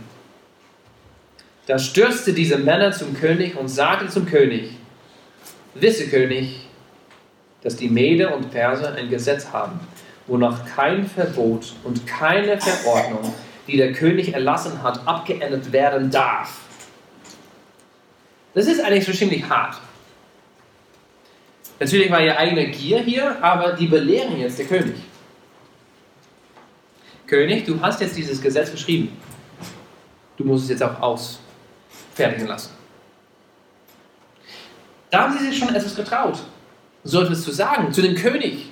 Da 1.69 1.79
stürzte 1.79 2.33
diese 2.33 2.59
Männer 2.59 2.91
zum 2.91 3.15
König 3.15 3.57
und 3.57 3.69
sagte 3.69 4.09
zum 4.09 4.27
König, 4.27 4.73
wisse 5.77 6.09
König, 6.09 6.67
dass 7.63 7.77
die 7.77 7.89
Mede 7.89 8.35
und 8.35 8.51
Perser 8.51 8.97
ein 8.97 9.09
Gesetz 9.09 9.53
haben, 9.53 9.79
wonach 10.27 10.67
kein 10.75 11.07
Verbot 11.07 11.73
und 11.85 12.05
keine 12.05 12.61
Verordnung, 12.61 13.33
die 13.69 13.77
der 13.77 13.93
König 13.93 14.35
erlassen 14.35 14.83
hat, 14.83 15.07
abgeändert 15.07 15.71
werden 15.71 16.11
darf. 16.11 16.59
Das 18.55 18.67
ist 18.67 18.81
eigentlich 18.81 19.07
so 19.07 19.13
ziemlich 19.13 19.49
hart. 19.49 19.77
Natürlich 21.79 22.11
war 22.11 22.21
ihr 22.21 22.37
eigene 22.37 22.73
Gier 22.73 22.99
hier, 22.99 23.41
aber 23.41 23.75
die 23.75 23.87
belehren 23.87 24.37
jetzt 24.41 24.59
der 24.59 24.67
König. 24.67 24.97
König, 27.29 27.67
du 27.67 27.81
hast 27.81 28.01
jetzt 28.01 28.17
dieses 28.17 28.43
Gesetz 28.43 28.73
geschrieben. 28.73 29.17
Du 30.39 30.45
musst 30.45 30.65
es 30.65 30.71
jetzt 30.71 30.83
auch 30.83 31.01
aus 31.01 31.41
fertigen 32.15 32.47
lassen. 32.47 32.71
Da 35.11 35.25
haben 35.25 35.37
sie 35.37 35.47
sich 35.47 35.59
schon 35.59 35.75
etwas 35.75 35.95
getraut, 35.95 36.39
so 37.05 37.23
etwas 37.23 37.43
zu 37.43 37.51
sagen, 37.51 37.93
zu 37.93 38.03
dem 38.03 38.15
König, 38.15 38.71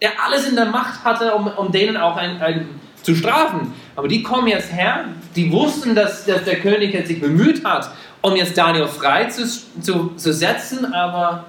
der 0.00 0.12
alles 0.24 0.48
in 0.48 0.56
der 0.56 0.66
Macht 0.66 1.04
hatte, 1.04 1.34
um, 1.34 1.46
um 1.46 1.70
denen 1.70 1.96
auch 1.96 2.16
ein, 2.16 2.40
ein, 2.40 2.80
zu 3.02 3.14
strafen. 3.14 3.74
Aber 3.96 4.08
die 4.08 4.22
kommen 4.22 4.48
jetzt 4.48 4.72
her, 4.72 5.06
die 5.36 5.50
wussten, 5.52 5.94
dass, 5.94 6.24
dass 6.24 6.44
der 6.44 6.60
König 6.60 6.94
jetzt 6.94 7.08
sich 7.08 7.20
bemüht 7.20 7.64
hat, 7.64 7.90
um 8.22 8.34
jetzt 8.36 8.56
Daniel 8.56 8.86
frei 8.86 9.26
zu, 9.26 9.46
zu, 9.80 10.14
zu 10.16 10.32
setzen, 10.32 10.92
aber 10.92 11.44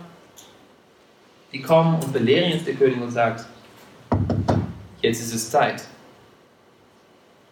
Die 1.52 1.62
kommen 1.62 1.95
und 1.95 2.13
belehren 2.13 2.52
jetzt 2.52 2.67
den 2.67 2.78
König 2.78 3.02
und 3.02 3.12
sagt, 3.12 3.45
jetzt 5.02 5.21
ist 5.21 5.34
es 5.34 5.49
Zeit. 5.49 5.84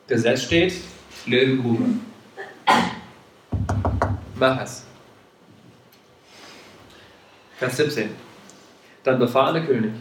Gesetz 0.07 0.43
steht, 0.43 0.73
Löwengrube. 1.27 1.85
Mach 4.35 4.61
es. 4.61 4.85
Vers 7.57 7.77
17. 7.77 8.09
Dann 9.03 9.19
befahl 9.19 9.53
der 9.53 9.65
König. 9.65 9.93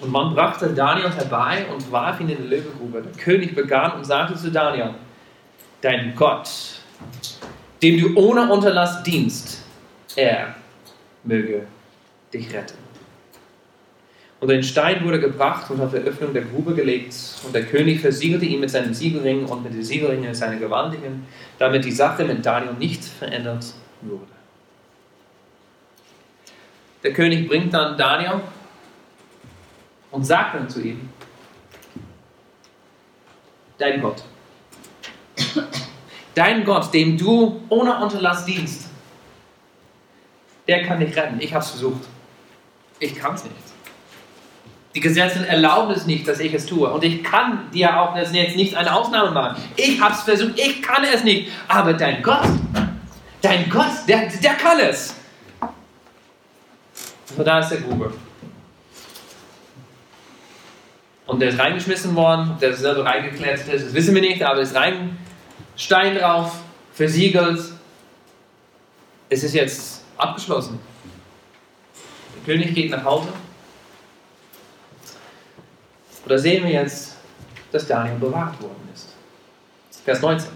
Und 0.00 0.10
man 0.10 0.34
brachte 0.34 0.70
Daniel 0.70 1.10
herbei 1.10 1.66
und 1.72 1.90
warf 1.92 2.20
ihn 2.20 2.28
in 2.28 2.42
die 2.42 2.48
Löwengrube. 2.48 3.02
Der 3.02 3.12
König 3.12 3.54
begann 3.54 3.92
und 3.92 4.04
sagte 4.04 4.34
zu 4.36 4.50
Daniel, 4.50 4.94
dein 5.80 6.14
Gott, 6.16 6.48
dem 7.82 8.00
du 8.00 8.16
ohne 8.16 8.50
Unterlass 8.50 9.02
dienst, 9.02 9.62
er 10.16 10.54
möge 11.24 11.66
dich 12.32 12.52
retten. 12.52 12.91
Und 14.42 14.50
ein 14.50 14.64
Stein 14.64 15.04
wurde 15.04 15.20
gebracht 15.20 15.70
und 15.70 15.80
auf 15.80 15.92
der 15.92 16.00
Öffnung 16.00 16.32
der 16.34 16.42
Grube 16.42 16.74
gelegt. 16.74 17.14
Und 17.44 17.54
der 17.54 17.64
König 17.64 18.00
versiegelte 18.00 18.44
ihn 18.44 18.58
mit 18.58 18.70
seinem 18.70 18.92
Siegelring 18.92 19.44
und 19.44 19.62
mit 19.62 19.72
den 19.72 19.84
Siegelringen 19.84 20.34
seiner 20.34 20.56
Gewandungen, 20.56 21.28
damit 21.58 21.84
die 21.84 21.92
Sache 21.92 22.24
mit 22.24 22.44
Daniel 22.44 22.72
nicht 22.72 23.04
verändert 23.04 23.66
wurde. 24.00 24.26
Der 27.04 27.12
König 27.12 27.48
bringt 27.48 27.72
dann 27.72 27.96
Daniel 27.96 28.40
und 30.10 30.24
sagt 30.24 30.56
dann 30.56 30.68
zu 30.68 30.80
ihm, 30.80 31.08
dein 33.78 34.02
Gott, 34.02 34.24
dein 36.34 36.64
Gott, 36.64 36.92
dem 36.92 37.16
du 37.16 37.62
ohne 37.68 37.96
Unterlass 38.02 38.44
dienst, 38.44 38.90
der 40.66 40.82
kann 40.84 40.98
dich 40.98 41.14
retten. 41.14 41.40
Ich 41.40 41.54
habe 41.54 41.62
es 41.62 41.70
versucht. 41.70 42.08
Ich 42.98 43.14
kann 43.14 43.36
es 43.36 43.44
nicht. 43.44 43.71
Die 44.94 45.00
Gesetze 45.00 45.46
erlauben 45.46 45.92
es 45.92 46.06
nicht, 46.06 46.28
dass 46.28 46.38
ich 46.38 46.52
es 46.52 46.66
tue. 46.66 46.90
Und 46.90 47.02
ich 47.02 47.22
kann 47.24 47.70
dir 47.72 47.98
auch 47.98 48.14
jetzt 48.14 48.32
nicht 48.32 48.76
eine 48.76 48.94
Ausnahme 48.94 49.30
machen. 49.30 49.62
Ich 49.76 50.00
habe 50.00 50.12
es 50.12 50.20
versucht, 50.20 50.58
ich 50.58 50.82
kann 50.82 51.02
es 51.04 51.24
nicht. 51.24 51.50
Aber 51.66 51.94
dein 51.94 52.22
Gott, 52.22 52.48
dein 53.40 53.70
Gott, 53.70 54.06
der, 54.06 54.28
der 54.42 54.54
kann 54.54 54.78
es. 54.80 55.14
Und 57.36 57.46
da 57.46 57.60
ist 57.60 57.70
der 57.70 57.80
Grube. 57.80 58.12
Und 61.26 61.40
der 61.40 61.48
ist 61.48 61.58
reingeschmissen 61.58 62.14
worden, 62.14 62.56
der 62.60 62.70
ist 62.70 62.80
selber 62.80 63.06
reingeklettert 63.06 63.72
das 63.72 63.94
wissen 63.94 64.14
wir 64.14 64.20
nicht, 64.20 64.42
aber 64.42 64.60
ist 64.60 64.74
rein, 64.74 65.16
Stein 65.76 66.16
drauf, 66.16 66.60
versiegelt. 66.92 67.60
Es 69.30 69.42
ist 69.42 69.54
jetzt 69.54 70.04
abgeschlossen. 70.18 70.78
Der 72.36 72.54
König 72.54 72.74
geht 72.74 72.90
nach 72.90 73.02
Hause. 73.04 73.28
Oder 76.24 76.38
sehen 76.38 76.64
wir 76.64 76.72
jetzt, 76.72 77.16
dass 77.72 77.86
Daniel 77.86 78.16
bewahrt 78.18 78.60
worden 78.62 78.88
ist. 78.94 79.14
Vers 80.04 80.20
19. 80.20 80.50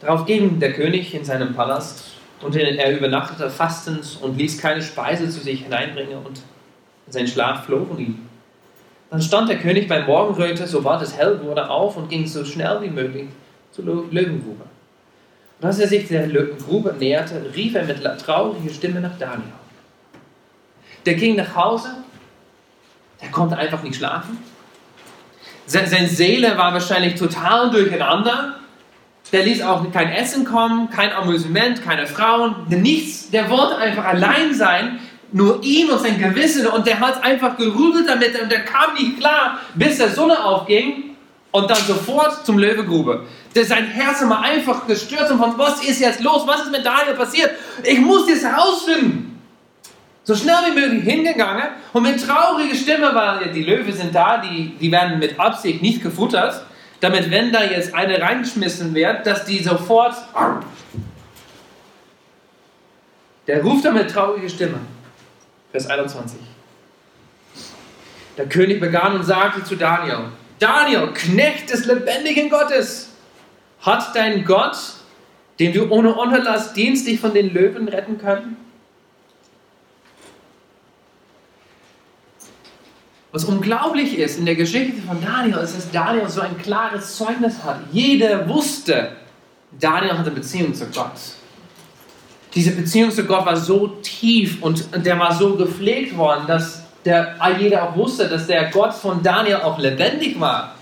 Darauf 0.00 0.24
ging 0.26 0.60
der 0.60 0.72
König 0.72 1.14
in 1.14 1.24
seinem 1.24 1.54
Palast 1.54 2.04
und 2.40 2.54
er 2.54 2.96
übernachtete 2.96 3.50
fastend 3.50 4.18
und 4.22 4.38
ließ 4.38 4.58
keine 4.58 4.80
Speise 4.80 5.28
zu 5.28 5.40
sich 5.40 5.64
hineinbringen 5.64 6.18
und 6.24 6.40
sein 7.08 7.26
Schlaf 7.26 7.64
floh 7.64 7.84
von 7.84 7.98
ihm. 7.98 8.28
Dann 9.10 9.22
stand 9.22 9.48
der 9.48 9.58
König 9.58 9.88
bei 9.88 10.04
Morgenröte, 10.04 10.66
sobald 10.66 11.02
es 11.02 11.16
hell 11.16 11.42
wurde, 11.42 11.68
auf 11.68 11.96
und 11.96 12.10
ging 12.10 12.26
so 12.26 12.44
schnell 12.44 12.82
wie 12.82 12.90
möglich 12.90 13.28
zur 13.72 13.86
Löwengrube. 13.86 14.64
Und 15.60 15.66
als 15.66 15.78
er 15.80 15.88
sich 15.88 16.06
der 16.06 16.28
Grube 16.28 16.94
näherte, 16.98 17.42
rief 17.54 17.74
er 17.74 17.84
mit 17.84 18.02
trauriger 18.02 18.72
Stimme 18.72 19.00
nach 19.00 19.18
Daniel. 19.18 19.52
Der 21.06 21.14
ging 21.14 21.36
nach 21.36 21.56
Hause, 21.56 21.88
der 23.20 23.30
konnte 23.30 23.56
einfach 23.56 23.82
nicht 23.82 23.96
schlafen. 23.96 24.38
Seine 25.68 26.08
Seele 26.08 26.56
war 26.56 26.72
wahrscheinlich 26.72 27.16
total 27.16 27.70
durcheinander. 27.70 28.54
Der 29.32 29.44
ließ 29.44 29.60
auch 29.62 29.84
kein 29.92 30.10
Essen 30.10 30.46
kommen, 30.46 30.88
kein 30.88 31.12
Amüsement, 31.12 31.84
keine 31.84 32.06
Frauen, 32.06 32.54
nichts. 32.68 33.30
Der 33.30 33.50
wollte 33.50 33.76
einfach 33.76 34.06
allein 34.06 34.54
sein, 34.54 34.98
nur 35.30 35.62
ihn 35.62 35.90
und 35.90 36.00
sein 36.00 36.18
Gewissen. 36.18 36.66
Und 36.68 36.86
der 36.86 36.98
hat 36.98 37.22
einfach 37.22 37.58
gerübelt 37.58 38.08
damit 38.08 38.40
und 38.40 38.50
der 38.50 38.64
kam 38.64 38.94
nicht 38.94 39.18
klar, 39.18 39.58
bis 39.74 39.98
der 39.98 40.08
Sonne 40.08 40.42
aufging 40.42 41.16
und 41.50 41.68
dann 41.68 41.82
sofort 41.86 42.46
zum 42.46 42.56
Löwegrube. 42.56 43.26
Der 43.54 43.66
sein 43.66 43.84
Herz 43.88 44.22
immer 44.22 44.40
einfach 44.40 44.86
gestört 44.86 45.30
und 45.30 45.38
von 45.38 45.58
was 45.58 45.84
ist 45.84 46.00
jetzt 46.00 46.22
los? 46.22 46.46
Was 46.46 46.62
ist 46.62 46.72
mit 46.72 46.86
Daniel 46.86 47.14
passiert? 47.14 47.50
Ich 47.84 47.98
muss 47.98 48.26
das 48.26 48.42
herausfinden. 48.42 49.37
So 50.28 50.34
schnell 50.34 50.56
wie 50.66 50.78
möglich 50.78 51.04
hingegangen 51.04 51.68
und 51.94 52.02
mit 52.02 52.22
trauriger 52.22 52.74
Stimme, 52.74 53.14
weil 53.14 53.50
die 53.50 53.62
Löwe 53.62 53.90
sind 53.90 54.14
da, 54.14 54.36
die, 54.36 54.76
die 54.78 54.92
werden 54.92 55.18
mit 55.18 55.40
Absicht 55.40 55.80
nicht 55.80 56.02
gefuttert, 56.02 56.66
damit 57.00 57.30
wenn 57.30 57.50
da 57.50 57.64
jetzt 57.64 57.94
eine 57.94 58.20
reingeschmissen 58.20 58.94
wird, 58.94 59.26
dass 59.26 59.46
die 59.46 59.62
sofort... 59.62 60.16
Der 63.46 63.62
ruft 63.62 63.86
dann 63.86 63.94
mit 63.94 64.10
trauriger 64.10 64.50
Stimme. 64.50 64.80
Vers 65.70 65.86
21. 65.86 66.38
Der 68.36 68.50
König 68.50 68.80
begann 68.80 69.14
und 69.14 69.22
sagte 69.22 69.64
zu 69.64 69.76
Daniel, 69.76 70.24
Daniel, 70.58 71.08
Knecht 71.14 71.70
des 71.70 71.86
lebendigen 71.86 72.50
Gottes, 72.50 73.14
hat 73.80 74.14
dein 74.14 74.44
Gott, 74.44 74.76
dem 75.58 75.72
du 75.72 75.88
ohne 75.88 76.14
Unterlass 76.14 76.74
dienst, 76.74 77.06
dich 77.06 77.18
von 77.18 77.32
den 77.32 77.54
Löwen 77.54 77.88
retten 77.88 78.18
können? 78.18 78.67
Was 83.38 83.44
unglaublich 83.44 84.18
ist 84.18 84.36
in 84.36 84.46
der 84.46 84.56
Geschichte 84.56 85.00
von 85.00 85.22
Daniel, 85.22 85.58
ist, 85.58 85.76
dass 85.76 85.88
Daniel 85.92 86.28
so 86.28 86.40
ein 86.40 86.58
klares 86.58 87.14
Zeugnis 87.14 87.62
hat. 87.62 87.78
Jeder 87.92 88.48
wusste, 88.48 89.12
Daniel 89.78 90.18
hatte 90.18 90.32
Beziehung 90.32 90.74
zu 90.74 90.86
Gott. 90.86 91.12
Diese 92.52 92.72
Beziehung 92.72 93.12
zu 93.12 93.24
Gott 93.26 93.46
war 93.46 93.56
so 93.56 93.86
tief 94.02 94.60
und 94.60 94.88
der 94.92 95.20
war 95.20 95.32
so 95.32 95.54
gepflegt 95.54 96.16
worden, 96.16 96.48
dass 96.48 96.82
der, 97.04 97.36
jeder 97.60 97.84
auch 97.84 97.94
wusste, 97.94 98.28
dass 98.28 98.48
der 98.48 98.72
Gott 98.72 98.92
von 98.92 99.22
Daniel 99.22 99.58
auch 99.58 99.78
lebendig 99.78 100.40
war. 100.40 100.74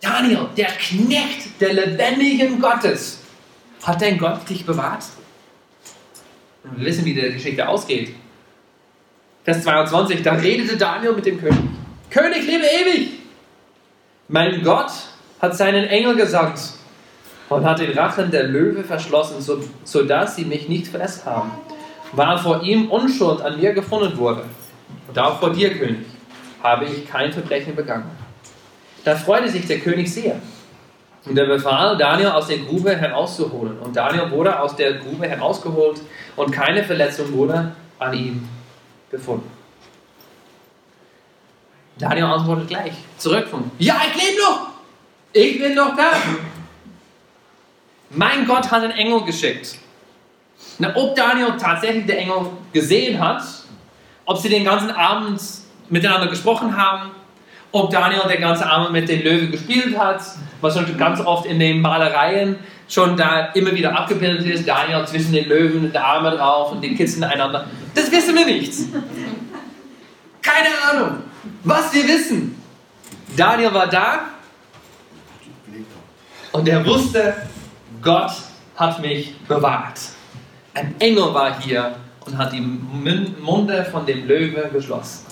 Daniel, 0.00 0.46
der 0.56 0.68
Knecht 0.68 1.60
der 1.60 1.74
lebendigen 1.74 2.62
Gottes, 2.62 3.18
hat 3.82 4.00
dein 4.00 4.16
Gott 4.16 4.48
dich 4.48 4.64
bewahrt? 4.64 5.04
Und 6.64 6.78
wir 6.78 6.86
wissen, 6.86 7.04
wie 7.04 7.12
die 7.12 7.20
Geschichte 7.20 7.68
ausgeht. 7.68 8.14
Vers 9.46 9.62
22, 9.62 10.24
da 10.24 10.32
redete 10.32 10.76
Daniel 10.76 11.12
mit 11.12 11.24
dem 11.24 11.38
König. 11.40 11.60
König, 12.10 12.44
lebe 12.48 12.64
ewig! 12.64 13.10
Mein 14.26 14.60
Gott 14.64 14.90
hat 15.40 15.56
seinen 15.56 15.84
Engel 15.84 16.16
gesandt 16.16 16.58
und 17.48 17.64
hat 17.64 17.78
den 17.78 17.96
Rachen 17.96 18.32
der 18.32 18.42
Löwe 18.42 18.82
verschlossen, 18.82 19.40
so, 19.40 19.62
sodass 19.84 20.34
sie 20.34 20.44
mich 20.44 20.68
nicht 20.68 20.88
verletzt 20.88 21.24
haben, 21.24 21.52
weil 22.10 22.36
vor 22.38 22.60
ihm 22.64 22.90
Unschuld 22.90 23.40
an 23.40 23.60
mir 23.60 23.72
gefunden 23.72 24.18
wurde. 24.18 24.42
Und 25.06 25.16
auch 25.16 25.38
vor 25.38 25.50
dir, 25.50 25.72
König, 25.78 26.06
habe 26.60 26.86
ich 26.86 27.08
kein 27.08 27.32
Verbrechen 27.32 27.76
begangen. 27.76 28.10
Da 29.04 29.14
freute 29.14 29.48
sich 29.48 29.64
der 29.64 29.78
König 29.78 30.12
sehr. 30.12 30.40
Und 31.24 31.38
er 31.38 31.46
befahl, 31.46 31.96
Daniel 31.96 32.30
aus 32.30 32.48
der 32.48 32.58
Grube 32.58 32.96
herauszuholen. 32.96 33.78
Und 33.78 33.94
Daniel 33.94 34.28
wurde 34.28 34.58
aus 34.58 34.74
der 34.74 34.94
Grube 34.94 35.28
herausgeholt 35.28 36.00
und 36.34 36.50
keine 36.50 36.82
Verletzung 36.82 37.32
wurde 37.32 37.70
an 38.00 38.12
ihm 38.12 38.48
gefunden. 39.10 39.50
Daniel 41.98 42.26
antwortet 42.26 42.68
gleich 42.68 42.92
zurück 43.16 43.48
von, 43.48 43.70
ja, 43.78 43.96
ich 44.08 44.22
lebe 44.22 44.42
noch, 44.42 44.68
ich 45.32 45.58
bin 45.58 45.74
noch 45.74 45.96
da. 45.96 46.12
Mein 48.10 48.46
Gott 48.46 48.70
hat 48.70 48.82
einen 48.82 48.92
Engel 48.92 49.22
geschickt. 49.22 49.76
Na, 50.78 50.94
ob 50.94 51.16
Daniel 51.16 51.56
tatsächlich 51.58 52.06
den 52.06 52.16
Engel 52.16 52.48
gesehen 52.72 53.18
hat, 53.18 53.42
ob 54.26 54.38
sie 54.38 54.48
den 54.48 54.64
ganzen 54.64 54.90
Abend 54.90 55.40
miteinander 55.88 56.28
gesprochen 56.28 56.76
haben, 56.76 57.10
ob 57.72 57.90
Daniel 57.90 58.22
den 58.28 58.40
ganzen 58.40 58.64
Abend 58.64 58.92
mit 58.92 59.08
den 59.08 59.22
Löwen 59.22 59.50
gespielt 59.50 59.98
hat, 59.98 60.22
was 60.60 60.74
schon 60.74 60.96
ganz 60.98 61.20
oft 61.20 61.46
in 61.46 61.58
den 61.58 61.80
Malereien 61.80 62.58
schon 62.88 63.16
da 63.16 63.46
immer 63.54 63.72
wieder 63.72 63.96
abgebildet 63.96 64.46
ist, 64.46 64.66
Daniel 64.66 65.06
zwischen 65.06 65.32
den 65.32 65.48
Löwen, 65.48 65.92
der 65.92 66.04
Arme 66.04 66.30
drauf 66.30 66.72
und 66.72 66.82
den 66.82 66.96
kitzeln 66.96 67.24
einander. 67.24 67.66
Das 67.94 68.10
wissen 68.10 68.34
wir 68.34 68.46
nicht. 68.46 68.72
Keine 70.42 70.68
Ahnung. 70.90 71.22
Was 71.64 71.92
wir 71.92 72.04
wissen. 72.04 72.60
Daniel 73.36 73.74
war 73.74 73.88
da 73.88 74.20
und 76.52 76.68
er 76.68 76.84
wusste, 76.86 77.34
Gott 78.00 78.32
hat 78.76 79.00
mich 79.00 79.36
bewahrt. 79.40 80.00
Ein 80.74 80.94
Engel 81.00 81.34
war 81.34 81.60
hier 81.60 81.96
und 82.24 82.38
hat 82.38 82.52
die 82.52 82.60
Munde 82.60 83.84
von 83.84 84.06
dem 84.06 84.26
Löwe 84.26 84.70
geschlossen. 84.72 85.26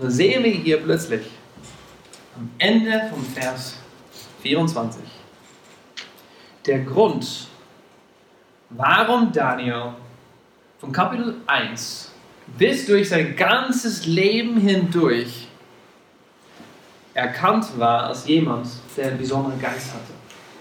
dann 0.00 0.10
sehen 0.10 0.44
wir 0.44 0.52
hier 0.52 0.78
plötzlich 0.78 1.22
am 2.38 2.50
Ende 2.58 3.02
vom 3.10 3.24
Vers 3.24 3.76
24 4.42 5.02
der 6.66 6.80
Grund, 6.80 7.48
warum 8.70 9.32
Daniel 9.32 9.94
von 10.78 10.92
Kapitel 10.92 11.34
1 11.46 12.12
bis 12.56 12.86
durch 12.86 13.08
sein 13.08 13.34
ganzes 13.34 14.06
Leben 14.06 14.56
hindurch 14.58 15.48
erkannt 17.14 17.76
war 17.76 18.04
als 18.04 18.28
jemand, 18.28 18.68
der 18.96 19.08
einen 19.08 19.18
besonderen 19.18 19.60
Geist 19.60 19.92
hatte, 19.92 20.12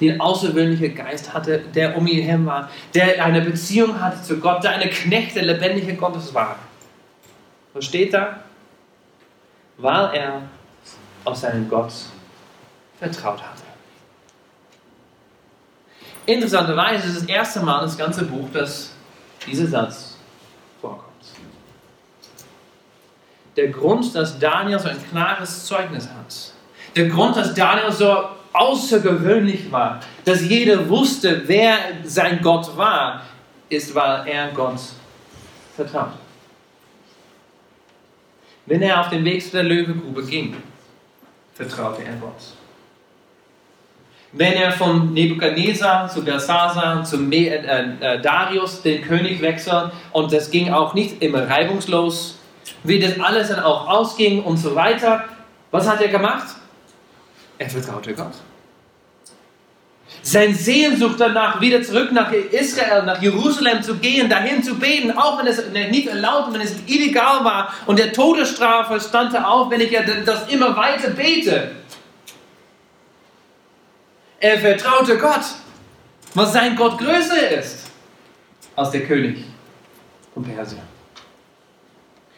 einen 0.01 0.19
außergewöhnlichen 0.19 0.95
Geist 0.95 1.31
hatte, 1.31 1.59
der 1.75 1.95
um 1.95 2.07
ihn 2.07 2.23
herum 2.23 2.47
war, 2.47 2.71
der 2.95 3.23
eine 3.23 3.41
Beziehung 3.41 4.01
hatte 4.01 4.23
zu 4.23 4.39
Gott, 4.39 4.63
der 4.63 4.71
eine 4.71 4.89
Knecht 4.89 5.35
der 5.35 5.43
lebendige 5.43 5.93
Gottes 5.93 6.33
war. 6.33 6.55
Was 7.73 7.85
steht 7.85 8.15
da? 8.15 8.41
Weil 9.77 10.15
er 10.15 10.41
auf 11.27 11.35
seinen 11.35 11.69
Gott 11.69 11.91
vertraut 12.99 13.41
hatte. 13.41 13.63
Interessanterweise 16.25 17.07
ist 17.07 17.15
es 17.15 17.19
das 17.21 17.29
erste 17.29 17.59
Mal 17.61 17.81
das 17.81 17.97
ganze 17.97 18.25
Buch, 18.25 18.47
dass 18.51 18.91
dieser 19.45 19.67
Satz 19.67 20.17
vorkommt. 20.81 21.03
Der 23.55 23.69
Grund, 23.69 24.13
dass 24.15 24.39
Daniel 24.39 24.79
so 24.79 24.89
ein 24.89 25.09
klares 25.09 25.65
Zeugnis 25.65 26.07
hat, 26.07 26.53
der 26.95 27.07
Grund, 27.07 27.35
dass 27.35 27.53
Daniel 27.53 27.91
so 27.91 28.29
außergewöhnlich 28.53 29.71
war, 29.71 29.99
dass 30.25 30.41
jeder 30.41 30.87
wusste, 30.89 31.43
wer 31.45 31.77
sein 32.03 32.41
Gott 32.41 32.75
war, 32.75 33.21
ist, 33.69 33.93
weil 33.93 34.27
er 34.27 34.51
Gott 34.51 34.79
vertraut. 35.75 36.13
Wenn 38.65 38.81
er 38.81 39.01
auf 39.01 39.09
den 39.09 39.23
Weg 39.23 39.43
zu 39.43 39.51
der 39.51 39.63
Löwengrube 39.63 40.25
ging, 40.25 40.55
vertraute 41.57 42.03
er 42.03 42.13
Gott. 42.15 42.53
Wenn 44.33 44.53
er 44.53 44.71
von 44.71 45.13
Nebukadnezar 45.13 46.09
zu 46.09 46.23
Belshazzar 46.23 47.03
zu 47.03 47.17
äh, 47.31 47.55
äh, 47.55 48.21
Darius, 48.21 48.81
den 48.81 49.01
König, 49.01 49.41
wechselt, 49.41 49.91
und 50.11 50.31
das 50.31 50.51
ging 50.51 50.71
auch 50.71 50.93
nicht 50.93 51.21
immer 51.23 51.49
reibungslos, 51.49 52.37
wie 52.83 52.99
das 52.99 53.19
alles 53.19 53.47
dann 53.47 53.61
auch 53.61 53.87
ausging 53.87 54.43
und 54.43 54.57
so 54.57 54.75
weiter, 54.75 55.23
was 55.71 55.89
hat 55.89 56.01
er 56.01 56.09
gemacht? 56.09 56.55
Er 57.57 57.69
vertraute 57.69 58.13
Gott. 58.13 58.33
Sein 60.21 60.53
Sehnsucht 60.53 61.15
danach, 61.19 61.61
wieder 61.61 61.81
zurück 61.81 62.11
nach 62.11 62.31
Israel, 62.31 63.03
nach 63.03 63.21
Jerusalem 63.21 63.81
zu 63.81 63.95
gehen, 63.95 64.29
dahin 64.29 64.61
zu 64.61 64.75
beten, 64.75 65.17
auch 65.17 65.39
wenn 65.39 65.47
es 65.47 65.63
nicht 65.69 66.07
erlaubt, 66.07 66.53
wenn 66.53 66.61
es 66.61 66.75
illegal 66.85 67.45
war 67.45 67.73
und 67.85 67.97
der 67.97 68.11
Todesstrafe 68.11 68.99
stand 68.99 69.33
da 69.33 69.45
auf, 69.45 69.69
wenn 69.69 69.81
ich 69.81 69.91
ja 69.91 70.01
das 70.25 70.47
immer 70.49 70.75
weiter 70.75 71.11
bete. 71.11 71.71
Er 74.39 74.59
vertraute 74.59 75.17
Gott, 75.17 75.45
was 76.33 76.53
sein 76.53 76.75
Gott 76.75 76.97
größer 76.97 77.49
ist 77.57 77.87
als 78.75 78.91
der 78.91 79.05
König 79.05 79.45
von 80.33 80.43
Persien. 80.43 80.81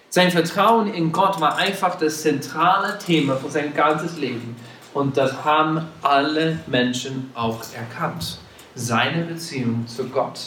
Sein 0.09 0.31
Vertrauen 0.31 0.91
in 0.93 1.11
Gott 1.11 1.39
war 1.39 1.57
einfach 1.57 1.95
das 1.95 2.21
zentrale 2.23 2.97
Thema 2.97 3.35
für 3.35 3.49
sein 3.49 3.73
ganzes 3.75 4.17
Leben. 4.17 4.55
Und 4.93 5.17
das 5.17 5.43
haben 5.43 5.87
alle 6.01 6.59
Menschen 6.67 7.31
auch 7.35 7.61
erkannt. 7.73 8.39
Seine 8.75 9.23
Beziehung 9.23 9.87
zu 9.87 10.05
Gott 10.05 10.39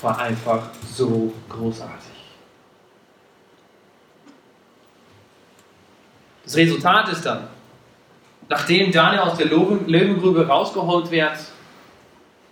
war 0.00 0.18
einfach 0.18 0.68
so 0.92 1.32
großartig. 1.48 2.10
Das 6.44 6.56
Resultat 6.56 7.08
ist 7.10 7.24
dann, 7.24 7.48
nachdem 8.48 8.90
Daniel 8.90 9.20
aus 9.20 9.38
der 9.38 9.46
Löwengrube 9.46 10.46
rausgeholt 10.46 11.10
wird, 11.10 11.38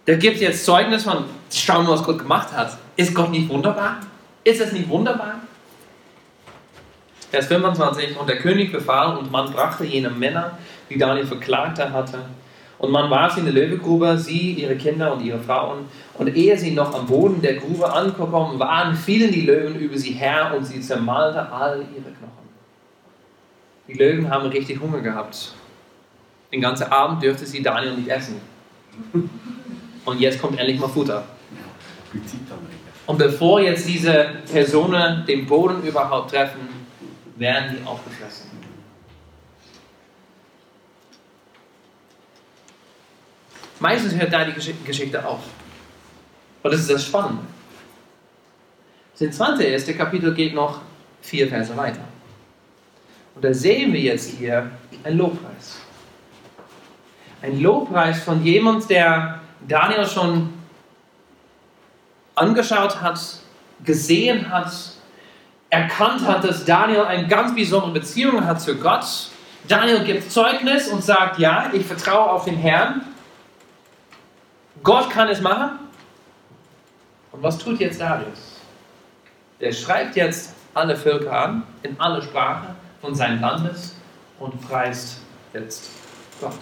der 0.07 0.17
gibt 0.17 0.39
jetzt 0.39 0.65
Zeugnis 0.65 1.05
von, 1.05 1.25
schauen 1.53 1.87
wir, 1.87 1.93
was 1.93 2.03
Gott 2.03 2.19
gemacht 2.19 2.53
hat. 2.53 2.77
Ist 2.97 3.15
Gott 3.15 3.31
nicht 3.31 3.49
wunderbar? 3.49 4.01
Ist 4.45 4.61
es 4.61 4.73
nicht 4.73 4.89
wunderbar? 4.89 5.35
Vers 7.31 7.47
25, 7.47 8.17
und 8.17 8.27
der 8.27 8.39
König 8.39 8.73
befahl, 8.73 9.19
und 9.19 9.31
man 9.31 9.53
brachte 9.53 9.85
jene 9.85 10.09
Männer, 10.09 10.57
die 10.91 10.99
Daniel 10.99 11.27
verklagt 11.27 11.79
hatte, 11.79 12.19
und 12.79 12.93
man 12.93 13.11
warf 13.11 13.35
sie 13.35 13.41
in 13.41 13.47
die 13.47 13.53
Löwegrube, 13.53 14.17
sie, 14.19 14.53
ihre 14.53 14.77
Kinder 14.77 15.13
und 15.13 15.25
ihre 15.25 15.41
Frauen. 15.41 15.87
Und 16.15 16.35
ehe 16.35 16.57
sie 16.57 16.71
noch 16.71 16.95
am 16.95 17.07
Boden 17.07 17.43
der 17.43 17.55
Grube 17.55 17.93
angekommen 17.93 18.59
waren, 18.59 18.95
fielen 18.95 19.33
die 19.33 19.43
Löwen 19.43 19.75
über 19.77 19.99
sie 19.99 20.13
her 20.13 20.55
und 20.57 20.65
sie 20.65 20.81
zermalte 20.81 21.51
all 21.51 21.81
ihre 21.81 22.11
Knochen. 22.13 22.49
Die 23.89 23.95
Löwen 23.95 24.31
haben 24.31 24.49
richtig 24.49 24.81
Hunger 24.81 25.01
gehabt. 25.01 25.55
Den 26.53 26.61
ganzen 26.61 26.85
Abend 26.85 27.23
dürfte 27.23 27.47
sie 27.47 27.63
Daniel 27.63 27.95
nicht 27.95 28.09
essen. 28.09 28.41
Und 30.05 30.21
jetzt 30.21 30.41
kommt 30.41 30.59
endlich 30.59 30.79
mal 30.79 30.89
Futter. 30.89 31.25
Und 33.07 33.19
bevor 33.19 33.61
jetzt 33.61 33.89
diese 33.89 34.27
Personen 34.51 35.27
den 35.27 35.47
Boden 35.47 35.83
überhaupt 35.83 36.31
treffen, 36.31 36.61
werden 37.37 37.77
die 37.77 37.87
aufgefressen. 37.87 38.49
Meistens 43.81 44.15
hört 44.15 44.33
da 44.33 44.45
die 44.45 44.53
Geschichte 44.85 45.25
auf. 45.25 45.41
Und 46.63 46.73
das 46.73 46.81
ist 46.81 46.91
das 46.91 47.05
Spannende. 47.05 47.45
Das 49.19 49.37
20. 49.37 49.97
Kapitel 49.97 50.35
geht 50.35 50.55
noch 50.55 50.81
vier 51.23 51.49
Verse 51.49 51.77
weiter. 51.77 52.01
Und 53.35 53.45
da 53.45 53.53
sehen 53.53 53.93
wir 53.93 54.01
jetzt 54.01 54.31
hier 54.31 54.71
ein 55.05 55.17
Lobpreis. 55.17 55.81
Ein 57.41 57.61
Lobpreis 57.61 58.21
von 58.23 58.43
jemand, 58.45 58.91
der 58.91 59.41
Daniel 59.67 60.07
schon 60.07 60.53
angeschaut 62.35 63.01
hat, 63.01 63.21
gesehen 63.85 64.51
hat, 64.51 64.73
erkannt 65.71 66.27
hat, 66.27 66.45
dass 66.45 66.65
Daniel 66.65 67.03
eine 67.03 67.29
ganz 67.29 67.55
besondere 67.55 67.93
Beziehung 67.93 68.45
hat 68.45 68.61
zu 68.61 68.77
Gott. 68.77 69.05
Daniel 69.69 70.03
gibt 70.05 70.31
Zeugnis 70.31 70.89
und 70.89 71.05
sagt, 71.05 71.39
ja, 71.39 71.71
ich 71.73 71.85
vertraue 71.85 72.31
auf 72.31 72.45
den 72.45 72.57
Herrn. 72.57 73.03
Gott 74.83 75.11
kann 75.11 75.29
es 75.29 75.41
machen. 75.41 75.79
Und 77.33 77.43
was 77.43 77.59
tut 77.59 77.81
jetzt 77.81 78.01
Darius? 78.01 78.61
Der 79.61 79.73
schreibt 79.73 80.17
jetzt 80.17 80.55
alle 80.75 80.97
Völker 80.97 81.33
an, 81.33 81.63
in 81.83 81.99
alle 81.99 82.23
Sprachen 82.23 82.69
von 83.01 83.15
seinem 83.15 83.41
Landes 83.41 83.95
und 84.39 84.61
preist 84.69 85.19
jetzt 85.53 85.91
Gott. 86.41 86.59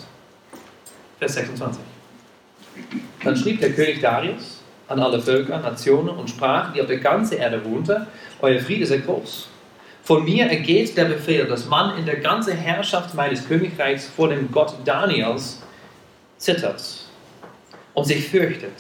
Vers 1.18 1.34
26. 1.34 1.82
Dann 3.22 3.36
schrieb 3.36 3.60
der 3.60 3.72
König 3.72 4.00
Darius 4.00 4.62
an 4.88 5.00
alle 5.00 5.20
Völker, 5.20 5.58
Nationen 5.58 6.10
und 6.10 6.30
Sprachen, 6.30 6.74
die 6.74 6.80
auf 6.80 6.86
der 6.86 6.98
ganzen 6.98 7.38
Erde 7.38 7.64
wohnten, 7.64 8.06
euer 8.40 8.60
Friede 8.60 8.86
sei 8.86 8.98
groß. 8.98 9.48
Von 10.02 10.24
mir 10.24 10.46
ergeht 10.46 10.96
der 10.96 11.06
Befehl, 11.06 11.46
dass 11.46 11.66
man 11.66 11.98
in 11.98 12.06
der 12.06 12.16
ganzen 12.16 12.56
Herrschaft 12.56 13.14
meines 13.14 13.48
Königreichs 13.48 14.06
vor 14.06 14.28
dem 14.28 14.52
Gott 14.52 14.74
Daniels 14.84 15.60
zittert 16.38 17.05
und 17.96 18.04
sich 18.04 18.28
fürchtet, 18.28 18.78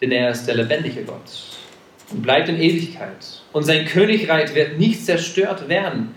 denn 0.00 0.12
er 0.12 0.30
ist 0.30 0.44
der 0.44 0.54
lebendige 0.56 1.04
Gott 1.04 1.58
und 2.10 2.20
bleibt 2.20 2.50
in 2.50 2.60
Ewigkeit. 2.60 3.42
Und 3.52 3.64
sein 3.64 3.86
Königreich 3.86 4.54
wird 4.54 4.78
nicht 4.78 5.04
zerstört 5.04 5.68
werden 5.70 6.14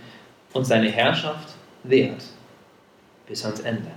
und 0.52 0.66
seine 0.66 0.92
Herrschaft 0.92 1.56
währt 1.84 2.24
bis 3.26 3.46
ans 3.46 3.62
Ende. 3.62 3.89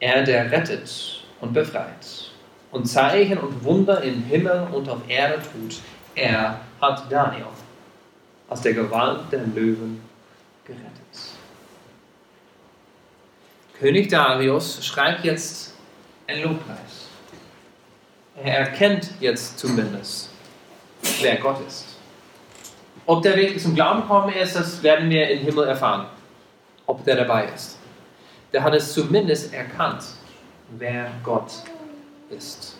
Er, 0.00 0.22
der 0.22 0.52
rettet 0.52 1.24
und 1.40 1.54
befreit 1.54 2.30
und 2.72 2.84
Zeichen 2.84 3.38
und 3.38 3.64
Wunder 3.64 4.02
im 4.02 4.24
Himmel 4.24 4.68
und 4.70 4.86
auf 4.90 5.00
Erde 5.08 5.40
tut, 5.42 5.80
er 6.14 6.60
hat 6.78 7.10
Daniel 7.10 7.46
aus 8.50 8.60
der 8.60 8.74
Gewalt 8.74 9.32
der 9.32 9.46
Löwen 9.46 10.02
gerettet. 10.66 10.92
König 13.80 14.10
Darius 14.10 14.84
schreibt 14.84 15.24
jetzt 15.24 15.77
ein 16.28 16.42
Lobpreis. 16.42 17.08
Er 18.36 18.58
erkennt 18.58 19.10
jetzt 19.18 19.58
zumindest, 19.58 20.28
wer 21.20 21.36
Gott 21.36 21.66
ist. 21.66 21.86
Ob 23.06 23.22
der 23.22 23.34
wirklich 23.36 23.62
zum 23.62 23.74
Glauben 23.74 24.02
gekommen 24.02 24.32
ist, 24.34 24.54
das 24.54 24.82
werden 24.82 25.10
wir 25.10 25.28
im 25.28 25.40
Himmel 25.40 25.66
erfahren. 25.66 26.06
Ob 26.86 27.04
der 27.04 27.16
dabei 27.16 27.48
ist. 27.54 27.78
Der 28.52 28.62
hat 28.62 28.74
es 28.74 28.92
zumindest 28.92 29.52
erkannt, 29.52 30.04
wer 30.78 31.10
Gott 31.24 31.50
ist. 32.30 32.76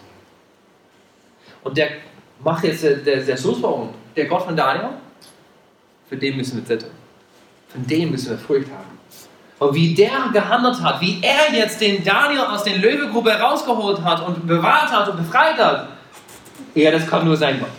Und 1.64 1.76
der 1.76 1.88
macht 2.40 2.64
jetzt 2.64 2.84
der, 2.84 2.96
der, 2.96 3.36
Schlussfolgerung, 3.36 3.94
der 4.14 4.26
Gott 4.26 4.42
von 4.44 4.56
Daniel, 4.56 4.90
für 6.08 6.16
den 6.16 6.36
müssen 6.36 6.58
wir 6.58 6.64
zittern. 6.64 6.94
Von 7.68 7.86
dem 7.86 8.10
müssen 8.10 8.30
wir 8.30 8.38
Furcht 8.38 8.70
haben. 8.70 8.97
Und 9.58 9.74
wie 9.74 9.94
der 9.94 10.30
gehandelt 10.32 10.80
hat, 10.82 11.00
wie 11.00 11.20
er 11.20 11.52
jetzt 11.52 11.80
den 11.80 12.04
Daniel 12.04 12.42
aus 12.42 12.62
der 12.62 12.76
Löwegrube 12.76 13.32
herausgeholt 13.32 14.02
hat 14.02 14.24
und 14.24 14.46
bewahrt 14.46 14.92
hat 14.92 15.08
und 15.08 15.16
befreit 15.16 15.58
hat, 15.58 15.88
ja, 16.74 16.90
das 16.90 17.06
kann 17.06 17.24
nur 17.24 17.36
sein 17.36 17.58
Gott. 17.58 17.70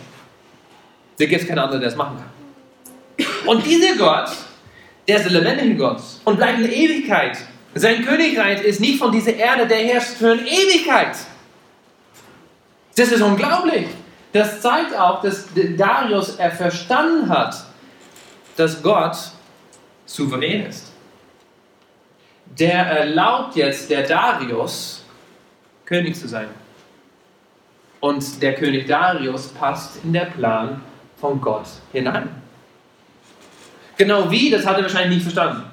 Da 1.18 1.24
gibt 1.26 1.42
es 1.42 1.48
keinen 1.48 1.58
anderen, 1.58 1.80
der 1.80 1.90
das 1.90 1.96
machen 1.96 2.16
kann. 2.16 3.26
Und 3.46 3.64
dieser 3.64 3.96
Gott, 3.96 4.30
der 5.08 5.16
ist 5.16 5.24
der 5.24 5.40
lebendige 5.40 5.76
Gott 5.76 6.00
und 6.24 6.36
bleibt 6.36 6.60
in 6.60 6.70
Ewigkeit. 6.70 7.38
Sein 7.74 8.04
Königreich 8.04 8.62
ist 8.62 8.80
nicht 8.80 8.98
von 8.98 9.12
dieser 9.12 9.34
Erde, 9.34 9.66
der 9.66 9.78
herrscht 9.78 10.16
für 10.18 10.32
eine 10.32 10.42
Ewigkeit. 10.42 11.16
Das 12.96 13.12
ist 13.12 13.22
unglaublich. 13.22 13.86
Das 14.32 14.60
zeigt 14.60 14.96
auch, 14.96 15.22
dass 15.22 15.46
Darius 15.76 16.36
er 16.36 16.50
verstanden 16.50 17.28
hat, 17.28 17.64
dass 18.56 18.82
Gott 18.82 19.16
souverän 20.06 20.66
ist. 20.66 20.89
Der 22.50 22.86
erlaubt 22.86 23.56
jetzt 23.56 23.88
der 23.90 24.06
Darius, 24.06 25.04
König 25.84 26.16
zu 26.16 26.28
sein. 26.28 26.48
Und 28.00 28.42
der 28.42 28.54
König 28.54 28.86
Darius 28.86 29.48
passt 29.48 30.02
in 30.04 30.12
der 30.12 30.26
Plan 30.26 30.80
von 31.16 31.40
Gott 31.40 31.66
hinein. 31.92 32.28
Genau 33.96 34.30
wie, 34.30 34.50
das 34.50 34.64
hat 34.64 34.78
er 34.78 34.82
wahrscheinlich 34.82 35.16
nicht 35.16 35.22
verstanden. 35.22 35.64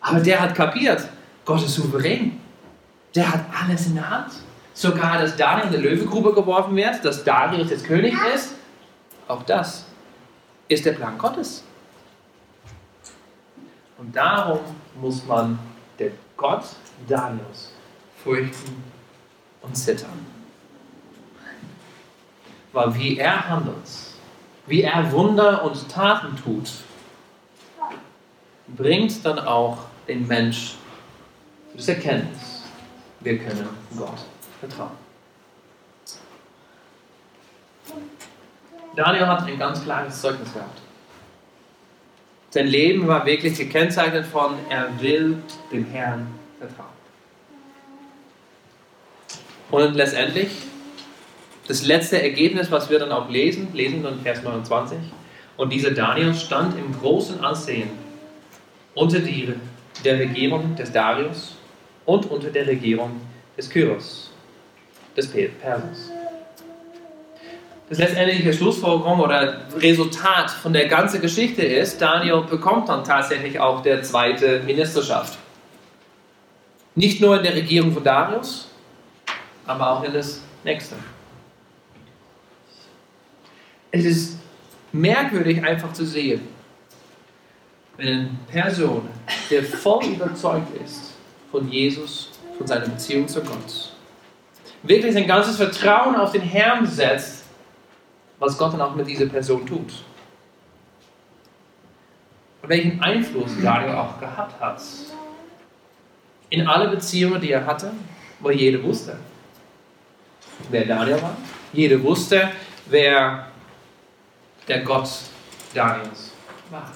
Aber 0.00 0.20
der 0.20 0.40
hat 0.40 0.54
kapiert, 0.54 1.08
Gott 1.44 1.62
ist 1.64 1.74
souverän. 1.74 2.38
Der 3.14 3.32
hat 3.32 3.44
alles 3.62 3.86
in 3.86 3.94
der 3.94 4.08
Hand. 4.10 4.32
Sogar, 4.74 5.18
dass 5.18 5.36
Daniel 5.36 5.66
in 5.66 5.72
die 5.72 5.88
Löwengrube 5.88 6.32
geworfen 6.34 6.76
wird, 6.76 7.04
dass 7.04 7.24
Darius 7.24 7.70
jetzt 7.70 7.84
König 7.84 8.14
ist, 8.34 8.54
auch 9.28 9.42
das 9.44 9.86
ist 10.68 10.84
der 10.84 10.92
Plan 10.92 11.16
Gottes. 11.18 11.64
Und 13.98 14.14
darum 14.14 14.60
muss 15.00 15.24
man 15.24 15.58
der 16.02 16.10
Gott 16.36 16.64
Daniels 17.08 17.72
fürchten 18.22 18.82
und 19.62 19.76
zittern. 19.76 20.26
Weil 22.72 22.94
wie 22.94 23.18
er 23.18 23.48
handelt, 23.48 23.88
wie 24.66 24.82
er 24.82 25.12
Wunder 25.12 25.64
und 25.64 25.88
Taten 25.88 26.36
tut, 26.36 26.70
bringt 28.68 29.24
dann 29.24 29.38
auch 29.38 29.78
den 30.08 30.26
Mensch 30.26 30.76
das 31.74 31.88
Erkenntnis, 31.88 32.64
wir 33.20 33.38
können 33.38 33.68
Gott 33.96 34.18
vertrauen. 34.60 34.90
Daniel 38.94 39.26
hat 39.26 39.46
ein 39.46 39.58
ganz 39.58 39.82
klares 39.82 40.20
Zeugnis 40.20 40.52
gehabt. 40.52 40.81
Sein 42.52 42.66
Leben 42.66 43.08
war 43.08 43.24
wirklich 43.24 43.56
gekennzeichnet 43.56 44.26
von, 44.26 44.56
er 44.68 44.90
will 45.00 45.38
dem 45.72 45.86
Herrn 45.86 46.26
vertrauen. 46.58 46.90
Und 49.70 49.94
letztendlich, 49.94 50.50
das 51.66 51.86
letzte 51.86 52.20
Ergebnis, 52.22 52.70
was 52.70 52.90
wir 52.90 52.98
dann 52.98 53.10
auch 53.10 53.30
lesen, 53.30 53.68
lesen 53.72 54.02
dann 54.02 54.20
Vers 54.20 54.42
29, 54.42 54.98
und 55.56 55.72
dieser 55.72 55.92
Daniel 55.92 56.34
stand 56.34 56.78
im 56.78 56.92
großen 57.00 57.42
Ansehen 57.42 57.88
unter 58.94 59.20
die, 59.20 59.54
der 60.04 60.18
Regierung 60.18 60.76
des 60.76 60.92
Darius 60.92 61.56
und 62.04 62.30
unter 62.30 62.50
der 62.50 62.66
Regierung 62.66 63.18
des 63.56 63.70
Kyros, 63.70 64.30
des 65.16 65.26
Persers. 65.26 66.10
Das 67.92 67.98
letztendliche 67.98 68.54
Schlussfolgerung 68.54 69.20
oder 69.20 69.66
Resultat 69.76 70.50
von 70.50 70.72
der 70.72 70.88
ganzen 70.88 71.20
Geschichte 71.20 71.60
ist, 71.60 72.00
Daniel 72.00 72.40
bekommt 72.40 72.88
dann 72.88 73.04
tatsächlich 73.04 73.60
auch 73.60 73.82
der 73.82 74.02
zweite 74.02 74.60
Ministerschaft. 74.60 75.36
Nicht 76.94 77.20
nur 77.20 77.36
in 77.36 77.42
der 77.42 77.54
Regierung 77.54 77.92
von 77.92 78.02
Darius, 78.02 78.66
aber 79.66 79.90
auch 79.90 80.04
in 80.04 80.14
das 80.14 80.40
nächste. 80.64 80.94
Es 83.90 84.06
ist 84.06 84.38
merkwürdig 84.92 85.62
einfach 85.62 85.92
zu 85.92 86.06
sehen, 86.06 86.48
wenn 87.98 88.08
eine 88.08 88.30
Person, 88.50 89.06
der 89.50 89.64
voll 89.64 90.06
überzeugt 90.06 90.74
ist 90.82 91.12
von 91.50 91.70
Jesus, 91.70 92.30
von 92.56 92.66
seiner 92.66 92.86
Beziehung 92.86 93.28
zu 93.28 93.42
Gott, 93.42 93.92
wirklich 94.82 95.12
sein 95.12 95.26
ganzes 95.26 95.58
Vertrauen 95.58 96.16
auf 96.16 96.32
den 96.32 96.40
Herrn 96.40 96.86
setzt, 96.86 97.41
was 98.42 98.58
Gott 98.58 98.72
dann 98.72 98.80
auch 98.80 98.96
mit 98.96 99.06
dieser 99.06 99.26
Person 99.26 99.64
tut. 99.64 100.04
Und 102.60 102.68
welchen 102.68 103.00
Einfluss 103.00 103.52
Daniel 103.62 103.94
auch 103.94 104.18
gehabt 104.18 104.60
hat. 104.60 104.82
In 106.50 106.66
alle 106.66 106.88
Beziehungen, 106.88 107.40
die 107.40 107.52
er 107.52 107.64
hatte, 107.64 107.92
wo 108.40 108.50
jeder 108.50 108.82
wusste, 108.82 109.16
wer 110.70 110.84
Daniel 110.84 111.22
war. 111.22 111.36
Jeder 111.72 112.02
wusste, 112.02 112.50
wer 112.86 113.46
der 114.66 114.80
Gott 114.80 115.08
Daniels 115.72 116.32
war. 116.70 116.90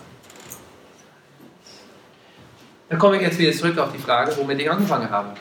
Dann 2.88 2.98
komme 2.98 3.16
ich 3.16 3.22
jetzt 3.22 3.38
wieder 3.38 3.52
zurück 3.52 3.78
auf 3.78 3.92
die 3.92 3.98
Frage, 3.98 4.36
womit 4.36 4.60
ich 4.60 4.70
angefangen 4.70 5.08
habe. 5.08 5.34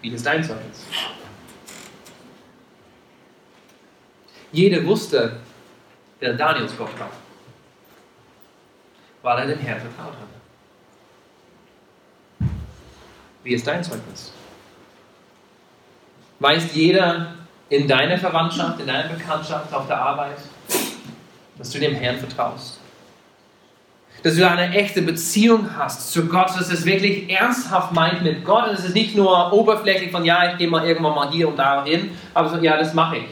Wie 0.00 0.08
ist 0.08 0.24
dein 0.24 0.42
Zeugnis? 0.42 0.86
Jeder 4.54 4.86
wusste, 4.86 5.36
wer 6.20 6.32
Daniels 6.34 6.76
Gott 6.78 6.96
war, 7.00 7.10
weil 9.22 9.38
er 9.40 9.46
dem 9.48 9.58
Herrn 9.58 9.80
vertraut 9.80 10.14
hatte. 10.14 10.28
Wie 13.42 13.52
ist 13.52 13.66
dein 13.66 13.82
Zeugnis? 13.82 14.32
Weiß 16.38 16.72
jeder 16.72 17.34
in 17.68 17.88
deiner 17.88 18.16
Verwandtschaft, 18.16 18.78
in 18.78 18.86
deiner 18.86 19.08
Bekanntschaft, 19.08 19.74
auf 19.74 19.88
der 19.88 20.00
Arbeit, 20.00 20.38
dass 21.58 21.70
du 21.70 21.80
dem 21.80 21.96
Herrn 21.96 22.18
vertraust? 22.18 22.78
dass 24.22 24.36
du 24.36 24.48
eine 24.48 24.74
echte 24.74 25.02
Beziehung 25.02 25.76
hast 25.76 26.10
zu 26.10 26.26
Gott, 26.26 26.48
dass 26.58 26.72
es 26.72 26.86
wirklich 26.86 27.30
ernsthaft 27.30 27.92
meint 27.92 28.22
mit 28.22 28.42
Gott. 28.42 28.68
Und 28.68 28.72
es 28.72 28.86
ist 28.86 28.94
nicht 28.94 29.14
nur 29.14 29.52
oberflächlich 29.52 30.10
von, 30.10 30.24
ja, 30.24 30.50
ich 30.50 30.56
gehe 30.56 30.66
mal 30.66 30.86
irgendwann 30.86 31.14
mal 31.14 31.30
hier 31.30 31.46
und 31.46 31.58
da 31.58 31.84
hin, 31.84 32.10
aber 32.32 32.48
so, 32.48 32.56
ja, 32.56 32.78
das 32.78 32.94
mache 32.94 33.18
ich. 33.18 33.26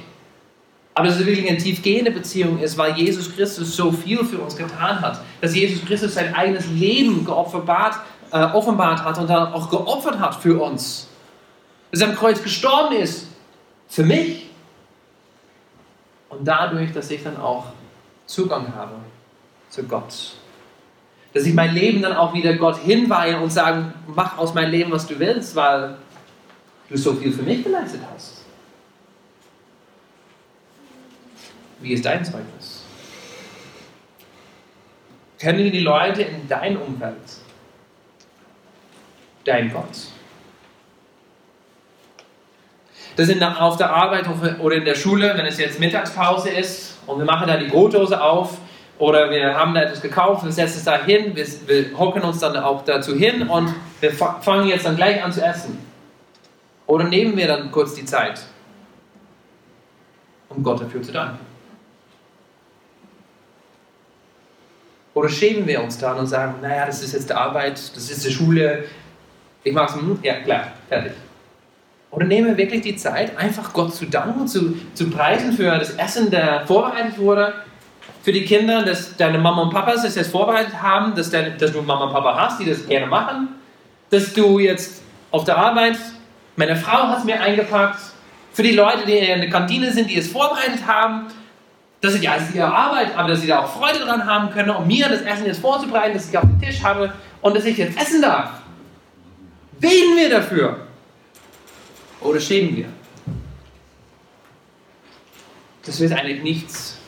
Aber 0.95 1.07
dass 1.07 1.19
es 1.19 1.27
wirklich 1.27 1.49
eine 1.49 1.59
tiefgehende 1.59 2.11
Beziehung 2.11 2.59
ist, 2.59 2.77
weil 2.77 2.93
Jesus 2.93 3.35
Christus 3.35 3.75
so 3.77 3.91
viel 3.93 4.25
für 4.25 4.39
uns 4.39 4.57
getan 4.57 5.01
hat. 5.01 5.23
Dass 5.41 5.55
Jesus 5.55 5.85
Christus 5.87 6.15
sein 6.15 6.35
eigenes 6.35 6.67
Leben 6.69 7.25
geoffenbart, 7.25 7.97
äh, 8.31 8.43
offenbart 8.45 9.03
hat 9.03 9.19
und 9.19 9.29
dann 9.29 9.53
auch 9.53 9.71
geopfert 9.71 10.19
hat 10.19 10.35
für 10.35 10.61
uns. 10.61 11.09
Dass 11.91 12.03
er 12.03 12.09
am 12.09 12.17
Kreuz 12.17 12.43
gestorben 12.43 12.97
ist. 12.97 13.27
Für 13.89 14.05
mich. 14.05 14.51
Und 16.29 16.47
dadurch, 16.47 16.93
dass 16.93 17.11
ich 17.11 17.23
dann 17.23 17.39
auch 17.39 17.67
Zugang 18.27 18.75
habe 18.75 18.93
zu 19.69 19.83
Gott. 19.85 20.35
Dass 21.33 21.45
ich 21.45 21.55
mein 21.55 21.75
Leben 21.75 22.03
dann 22.03 22.15
auch 22.15 22.35
wieder 22.35 22.55
Gott 22.55 22.77
hinweihe 22.79 23.41
und 23.41 23.51
sage, 23.51 23.93
mach 24.07 24.37
aus 24.37 24.53
meinem 24.53 24.71
Leben, 24.71 24.93
was 24.93 25.07
du 25.07 25.19
willst, 25.19 25.57
weil 25.57 25.97
du 26.91 26.99
so 26.99 27.15
viel 27.15 27.33
für 27.33 27.43
mich 27.43 27.65
geleistet 27.65 28.03
hast. 28.15 28.42
Wie 31.83 31.93
ist 31.93 32.05
dein 32.05 32.25
Zeugnis? 32.25 32.85
Kennen 35.39 35.73
die 35.73 35.81
Leute 35.81 36.23
in 36.23 36.49
deinem 36.49 36.81
Umfeld 36.81 37.17
dein 39.45 39.73
Gott? 39.73 39.89
Das 43.17 43.27
sind 43.27 43.43
auf 43.43 43.77
der 43.77 43.91
Arbeit 43.91 44.27
oder 44.61 44.77
in 44.77 44.85
der 44.85 44.95
Schule, 44.95 45.37
wenn 45.37 45.45
es 45.45 45.59
jetzt 45.59 45.81
Mittagspause 45.81 46.49
ist 46.49 46.99
und 47.07 47.19
wir 47.19 47.27
machen 47.27 47.49
da 47.49 47.57
die 47.57 47.67
Brotdose 47.67 48.23
auf 48.23 48.57
oder 48.99 49.29
wir 49.31 49.55
haben 49.55 49.75
da 49.75 49.83
etwas 49.83 50.01
gekauft, 50.01 50.45
wir 50.45 50.53
setzen 50.53 50.79
es 50.79 50.85
da 50.85 51.03
hin, 51.03 51.35
wir, 51.35 51.47
wir 51.67 51.99
hocken 51.99 52.23
uns 52.23 52.39
dann 52.39 52.57
auch 52.57 52.85
dazu 52.85 53.15
hin 53.15 53.49
und 53.49 53.75
wir 54.01 54.13
fangen 54.13 54.69
jetzt 54.69 54.87
dann 54.87 54.97
gleich 54.97 55.23
an 55.23 55.33
zu 55.33 55.45
essen. 55.45 55.79
Oder 56.87 57.05
nehmen 57.05 57.37
wir 57.37 57.49
dann 57.49 57.71
kurz 57.71 57.95
die 57.95 58.05
Zeit, 58.05 58.41
um 60.49 60.63
Gott 60.63 60.81
dafür 60.81 61.03
zu 61.03 61.13
danken. 61.13 61.52
Oder 65.15 65.29
schämen 65.29 65.67
wir 65.67 65.83
uns 65.83 65.99
dann 65.99 66.19
und 66.19 66.27
sagen, 66.27 66.55
naja, 66.63 66.87
das 66.87 67.03
ist 67.03 67.13
jetzt 67.13 67.29
die 67.29 67.35
Arbeit, 67.35 67.75
das 67.95 68.11
ist 68.11 68.25
die 68.25 68.31
Schule, 68.31 68.85
ich 69.63 69.73
mache 69.73 69.95
es, 69.95 70.01
hm, 70.01 70.19
ja 70.23 70.41
klar, 70.41 70.69
fertig. 70.89 71.13
Oder 72.11 72.27
nehmen 72.27 72.49
wir 72.49 72.57
wirklich 72.57 72.83
die 72.83 72.97
Zeit, 72.97 73.37
einfach 73.37 73.73
Gott 73.73 73.95
zu 73.95 74.07
danken, 74.07 74.47
zu, 74.47 74.77
zu 74.95 75.11
preisen 75.11 75.53
für 75.53 75.79
das 75.79 75.95
Essen, 75.95 76.31
der 76.31 76.67
vorbereitet 76.67 77.19
wurde 77.19 77.55
für 78.23 78.33
die 78.33 78.45
Kinder, 78.45 78.85
dass 78.85 79.17
deine 79.17 79.39
Mama 79.39 79.63
und 79.63 79.71
Papa 79.71 79.93
es 79.93 80.15
jetzt 80.15 80.31
vorbereitet 80.31 80.81
haben, 80.81 81.15
dass, 81.15 81.31
deine, 81.31 81.53
dass 81.53 81.73
du 81.73 81.83
Mama 81.83 82.05
und 82.05 82.13
Papa 82.13 82.37
hast, 82.37 82.61
die 82.61 82.65
das 82.65 82.87
gerne 82.87 83.07
machen, 83.07 83.49
dass 84.11 84.33
du 84.33 84.59
jetzt 84.59 85.03
auf 85.31 85.45
der 85.45 85.57
Arbeit, 85.57 85.97
meine 86.57 86.77
Frau 86.77 87.09
hat 87.09 87.19
es 87.19 87.25
mir 87.25 87.41
eingepackt, 87.41 87.99
für 88.53 88.63
die 88.63 88.73
Leute, 88.73 89.07
die 89.07 89.17
in 89.17 89.41
der 89.41 89.51
Kantine 89.51 89.91
sind, 89.91 90.11
die 90.11 90.19
es 90.19 90.29
vorbereitet 90.29 90.87
haben, 90.87 91.29
dass 92.03 92.15
sie 92.15 92.25
ja, 92.25 92.37
es 92.37 92.53
ihre 92.53 92.67
Arbeit, 92.67 93.17
aber 93.17 93.29
dass 93.29 93.41
sie 93.41 93.47
da 93.47 93.61
auch 93.61 93.73
Freude 93.73 94.01
dran 94.01 94.27
haben 94.27 94.51
können, 94.51 94.71
um 94.71 94.87
mir 94.87 95.09
das 95.09 95.23
Essen 95.23 95.47
jetzt 95.47 95.61
vorzubereiten, 95.61 96.15
dass 96.15 96.29
ich 96.29 96.37
auf 96.37 96.45
den 96.45 96.61
Tisch 96.61 96.83
habe 96.83 97.13
und 97.41 97.57
dass 97.57 97.65
ich 97.65 97.77
jetzt 97.79 97.97
essen 97.97 98.21
darf. 98.21 98.61
Beten 99.79 100.17
wir 100.17 100.29
dafür? 100.29 100.89
Oder 102.21 102.41
schämen 102.41 102.77
wir? 102.77 102.89
Das 105.87 106.01
ist 106.01 106.13
eigentlich 106.13 106.43
nichts 106.43 106.99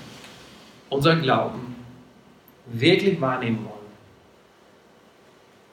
unser 0.89 1.17
Glauben 1.17 1.75
wirklich 2.67 3.21
wahrnehmen 3.21 3.65
wollen. 3.65 3.75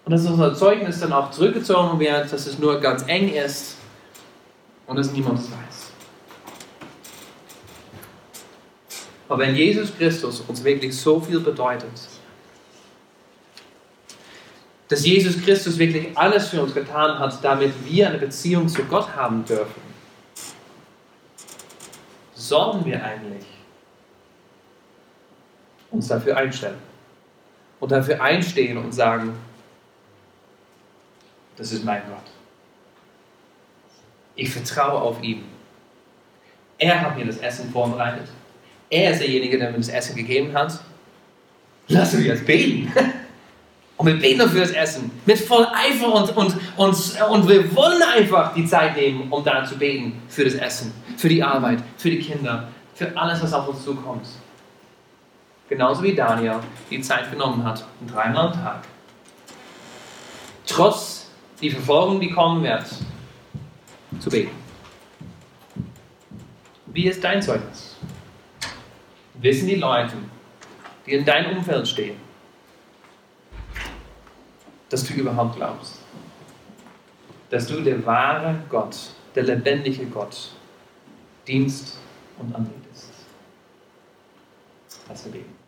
Und 0.05 0.13
dass 0.13 0.25
unser 0.25 0.55
Zeugnis 0.55 0.99
dann 0.99 1.13
auch 1.13 1.29
zurückgezogen 1.29 1.99
wird, 1.99 2.31
dass 2.33 2.47
es 2.47 2.57
nur 2.57 2.79
ganz 2.79 3.03
eng 3.07 3.31
ist 3.31 3.77
und 4.87 4.97
dass 4.97 5.11
niemand 5.11 5.39
es 5.39 5.45
weiß. 5.45 5.80
Aber 9.31 9.43
wenn 9.43 9.55
Jesus 9.55 9.95
Christus 9.95 10.41
uns 10.41 10.61
wirklich 10.61 10.93
so 10.93 11.17
viel 11.21 11.39
bedeutet, 11.39 11.89
dass 14.89 15.05
Jesus 15.05 15.41
Christus 15.41 15.77
wirklich 15.77 16.17
alles 16.17 16.49
für 16.49 16.61
uns 16.61 16.73
getan 16.73 17.17
hat, 17.17 17.41
damit 17.41 17.71
wir 17.85 18.09
eine 18.09 18.17
Beziehung 18.17 18.67
zu 18.67 18.83
Gott 18.83 19.15
haben 19.15 19.45
dürfen, 19.45 19.81
sollen 22.33 22.83
wir 22.83 23.01
eigentlich 23.05 23.45
uns 25.91 26.09
dafür 26.09 26.35
einstellen 26.35 26.79
und 27.79 27.89
dafür 27.89 28.21
einstehen 28.21 28.77
und 28.77 28.91
sagen, 28.91 29.37
das 31.55 31.71
ist 31.71 31.85
mein 31.85 32.01
Gott. 32.09 32.29
Ich 34.35 34.49
vertraue 34.49 34.99
auf 34.99 35.23
ihn. 35.23 35.45
Er 36.77 36.99
hat 36.99 37.15
mir 37.15 37.25
das 37.25 37.37
Essen 37.37 37.71
vorbereitet. 37.71 38.27
Er 38.91 39.13
ist 39.13 39.21
derjenige, 39.21 39.57
der 39.57 39.71
mir 39.71 39.77
das 39.77 39.87
Essen 39.87 40.15
gegeben 40.15 40.53
hat. 40.53 40.77
Lass 41.87 42.13
uns 42.13 42.25
jetzt 42.25 42.45
beten. 42.45 42.91
Und 43.97 44.07
wir 44.07 44.19
beten 44.19 44.49
für 44.49 44.59
das 44.59 44.71
Essen. 44.71 45.11
Mit 45.25 45.37
voll 45.37 45.65
Eifer 45.71 46.11
und, 46.11 46.35
und, 46.35 46.55
und, 46.75 47.21
und 47.29 47.47
wir 47.47 47.75
wollen 47.75 48.01
einfach 48.01 48.51
die 48.55 48.65
Zeit 48.65 48.95
nehmen, 48.95 49.31
um 49.31 49.43
da 49.43 49.63
zu 49.63 49.77
beten 49.77 50.19
für 50.27 50.43
das 50.43 50.55
Essen, 50.55 50.91
für 51.17 51.29
die 51.29 51.43
Arbeit, 51.43 51.83
für 51.97 52.09
die 52.09 52.17
Kinder, 52.17 52.67
für 52.95 53.15
alles, 53.15 53.43
was 53.43 53.53
auf 53.53 53.67
uns 53.67 53.83
zukommt. 53.83 54.25
Genauso 55.69 56.01
wie 56.01 56.15
Daniel 56.15 56.55
die 56.89 56.99
Zeit 57.01 57.29
genommen 57.29 57.63
hat, 57.63 57.85
dreimal 58.11 58.47
am 58.47 58.53
Tag. 58.53 58.81
Trotz 60.65 61.29
die 61.61 61.69
Verfolgung, 61.69 62.19
die 62.19 62.31
kommen 62.31 62.63
wird, 62.63 62.85
zu 64.19 64.31
beten. 64.31 64.55
Wie 66.87 67.05
ist 67.05 67.23
dein 67.23 67.39
Zeugnis? 67.39 67.90
Wissen 69.41 69.67
die 69.67 69.75
Leute, 69.75 70.13
die 71.05 71.13
in 71.13 71.25
deinem 71.25 71.57
Umfeld 71.57 71.87
stehen, 71.87 72.15
dass 74.89 75.03
du 75.03 75.13
überhaupt 75.13 75.55
glaubst? 75.55 75.97
Dass 77.49 77.65
du 77.65 77.81
der 77.81 78.05
wahre 78.05 78.55
Gott, 78.69 78.95
der 79.33 79.43
lebendige 79.43 80.05
Gott, 80.05 80.51
dienst 81.47 81.97
und 82.37 82.53
anbetest? 82.53 83.09
Lass 85.09 85.25
wir 85.25 85.31
beten. 85.31 85.60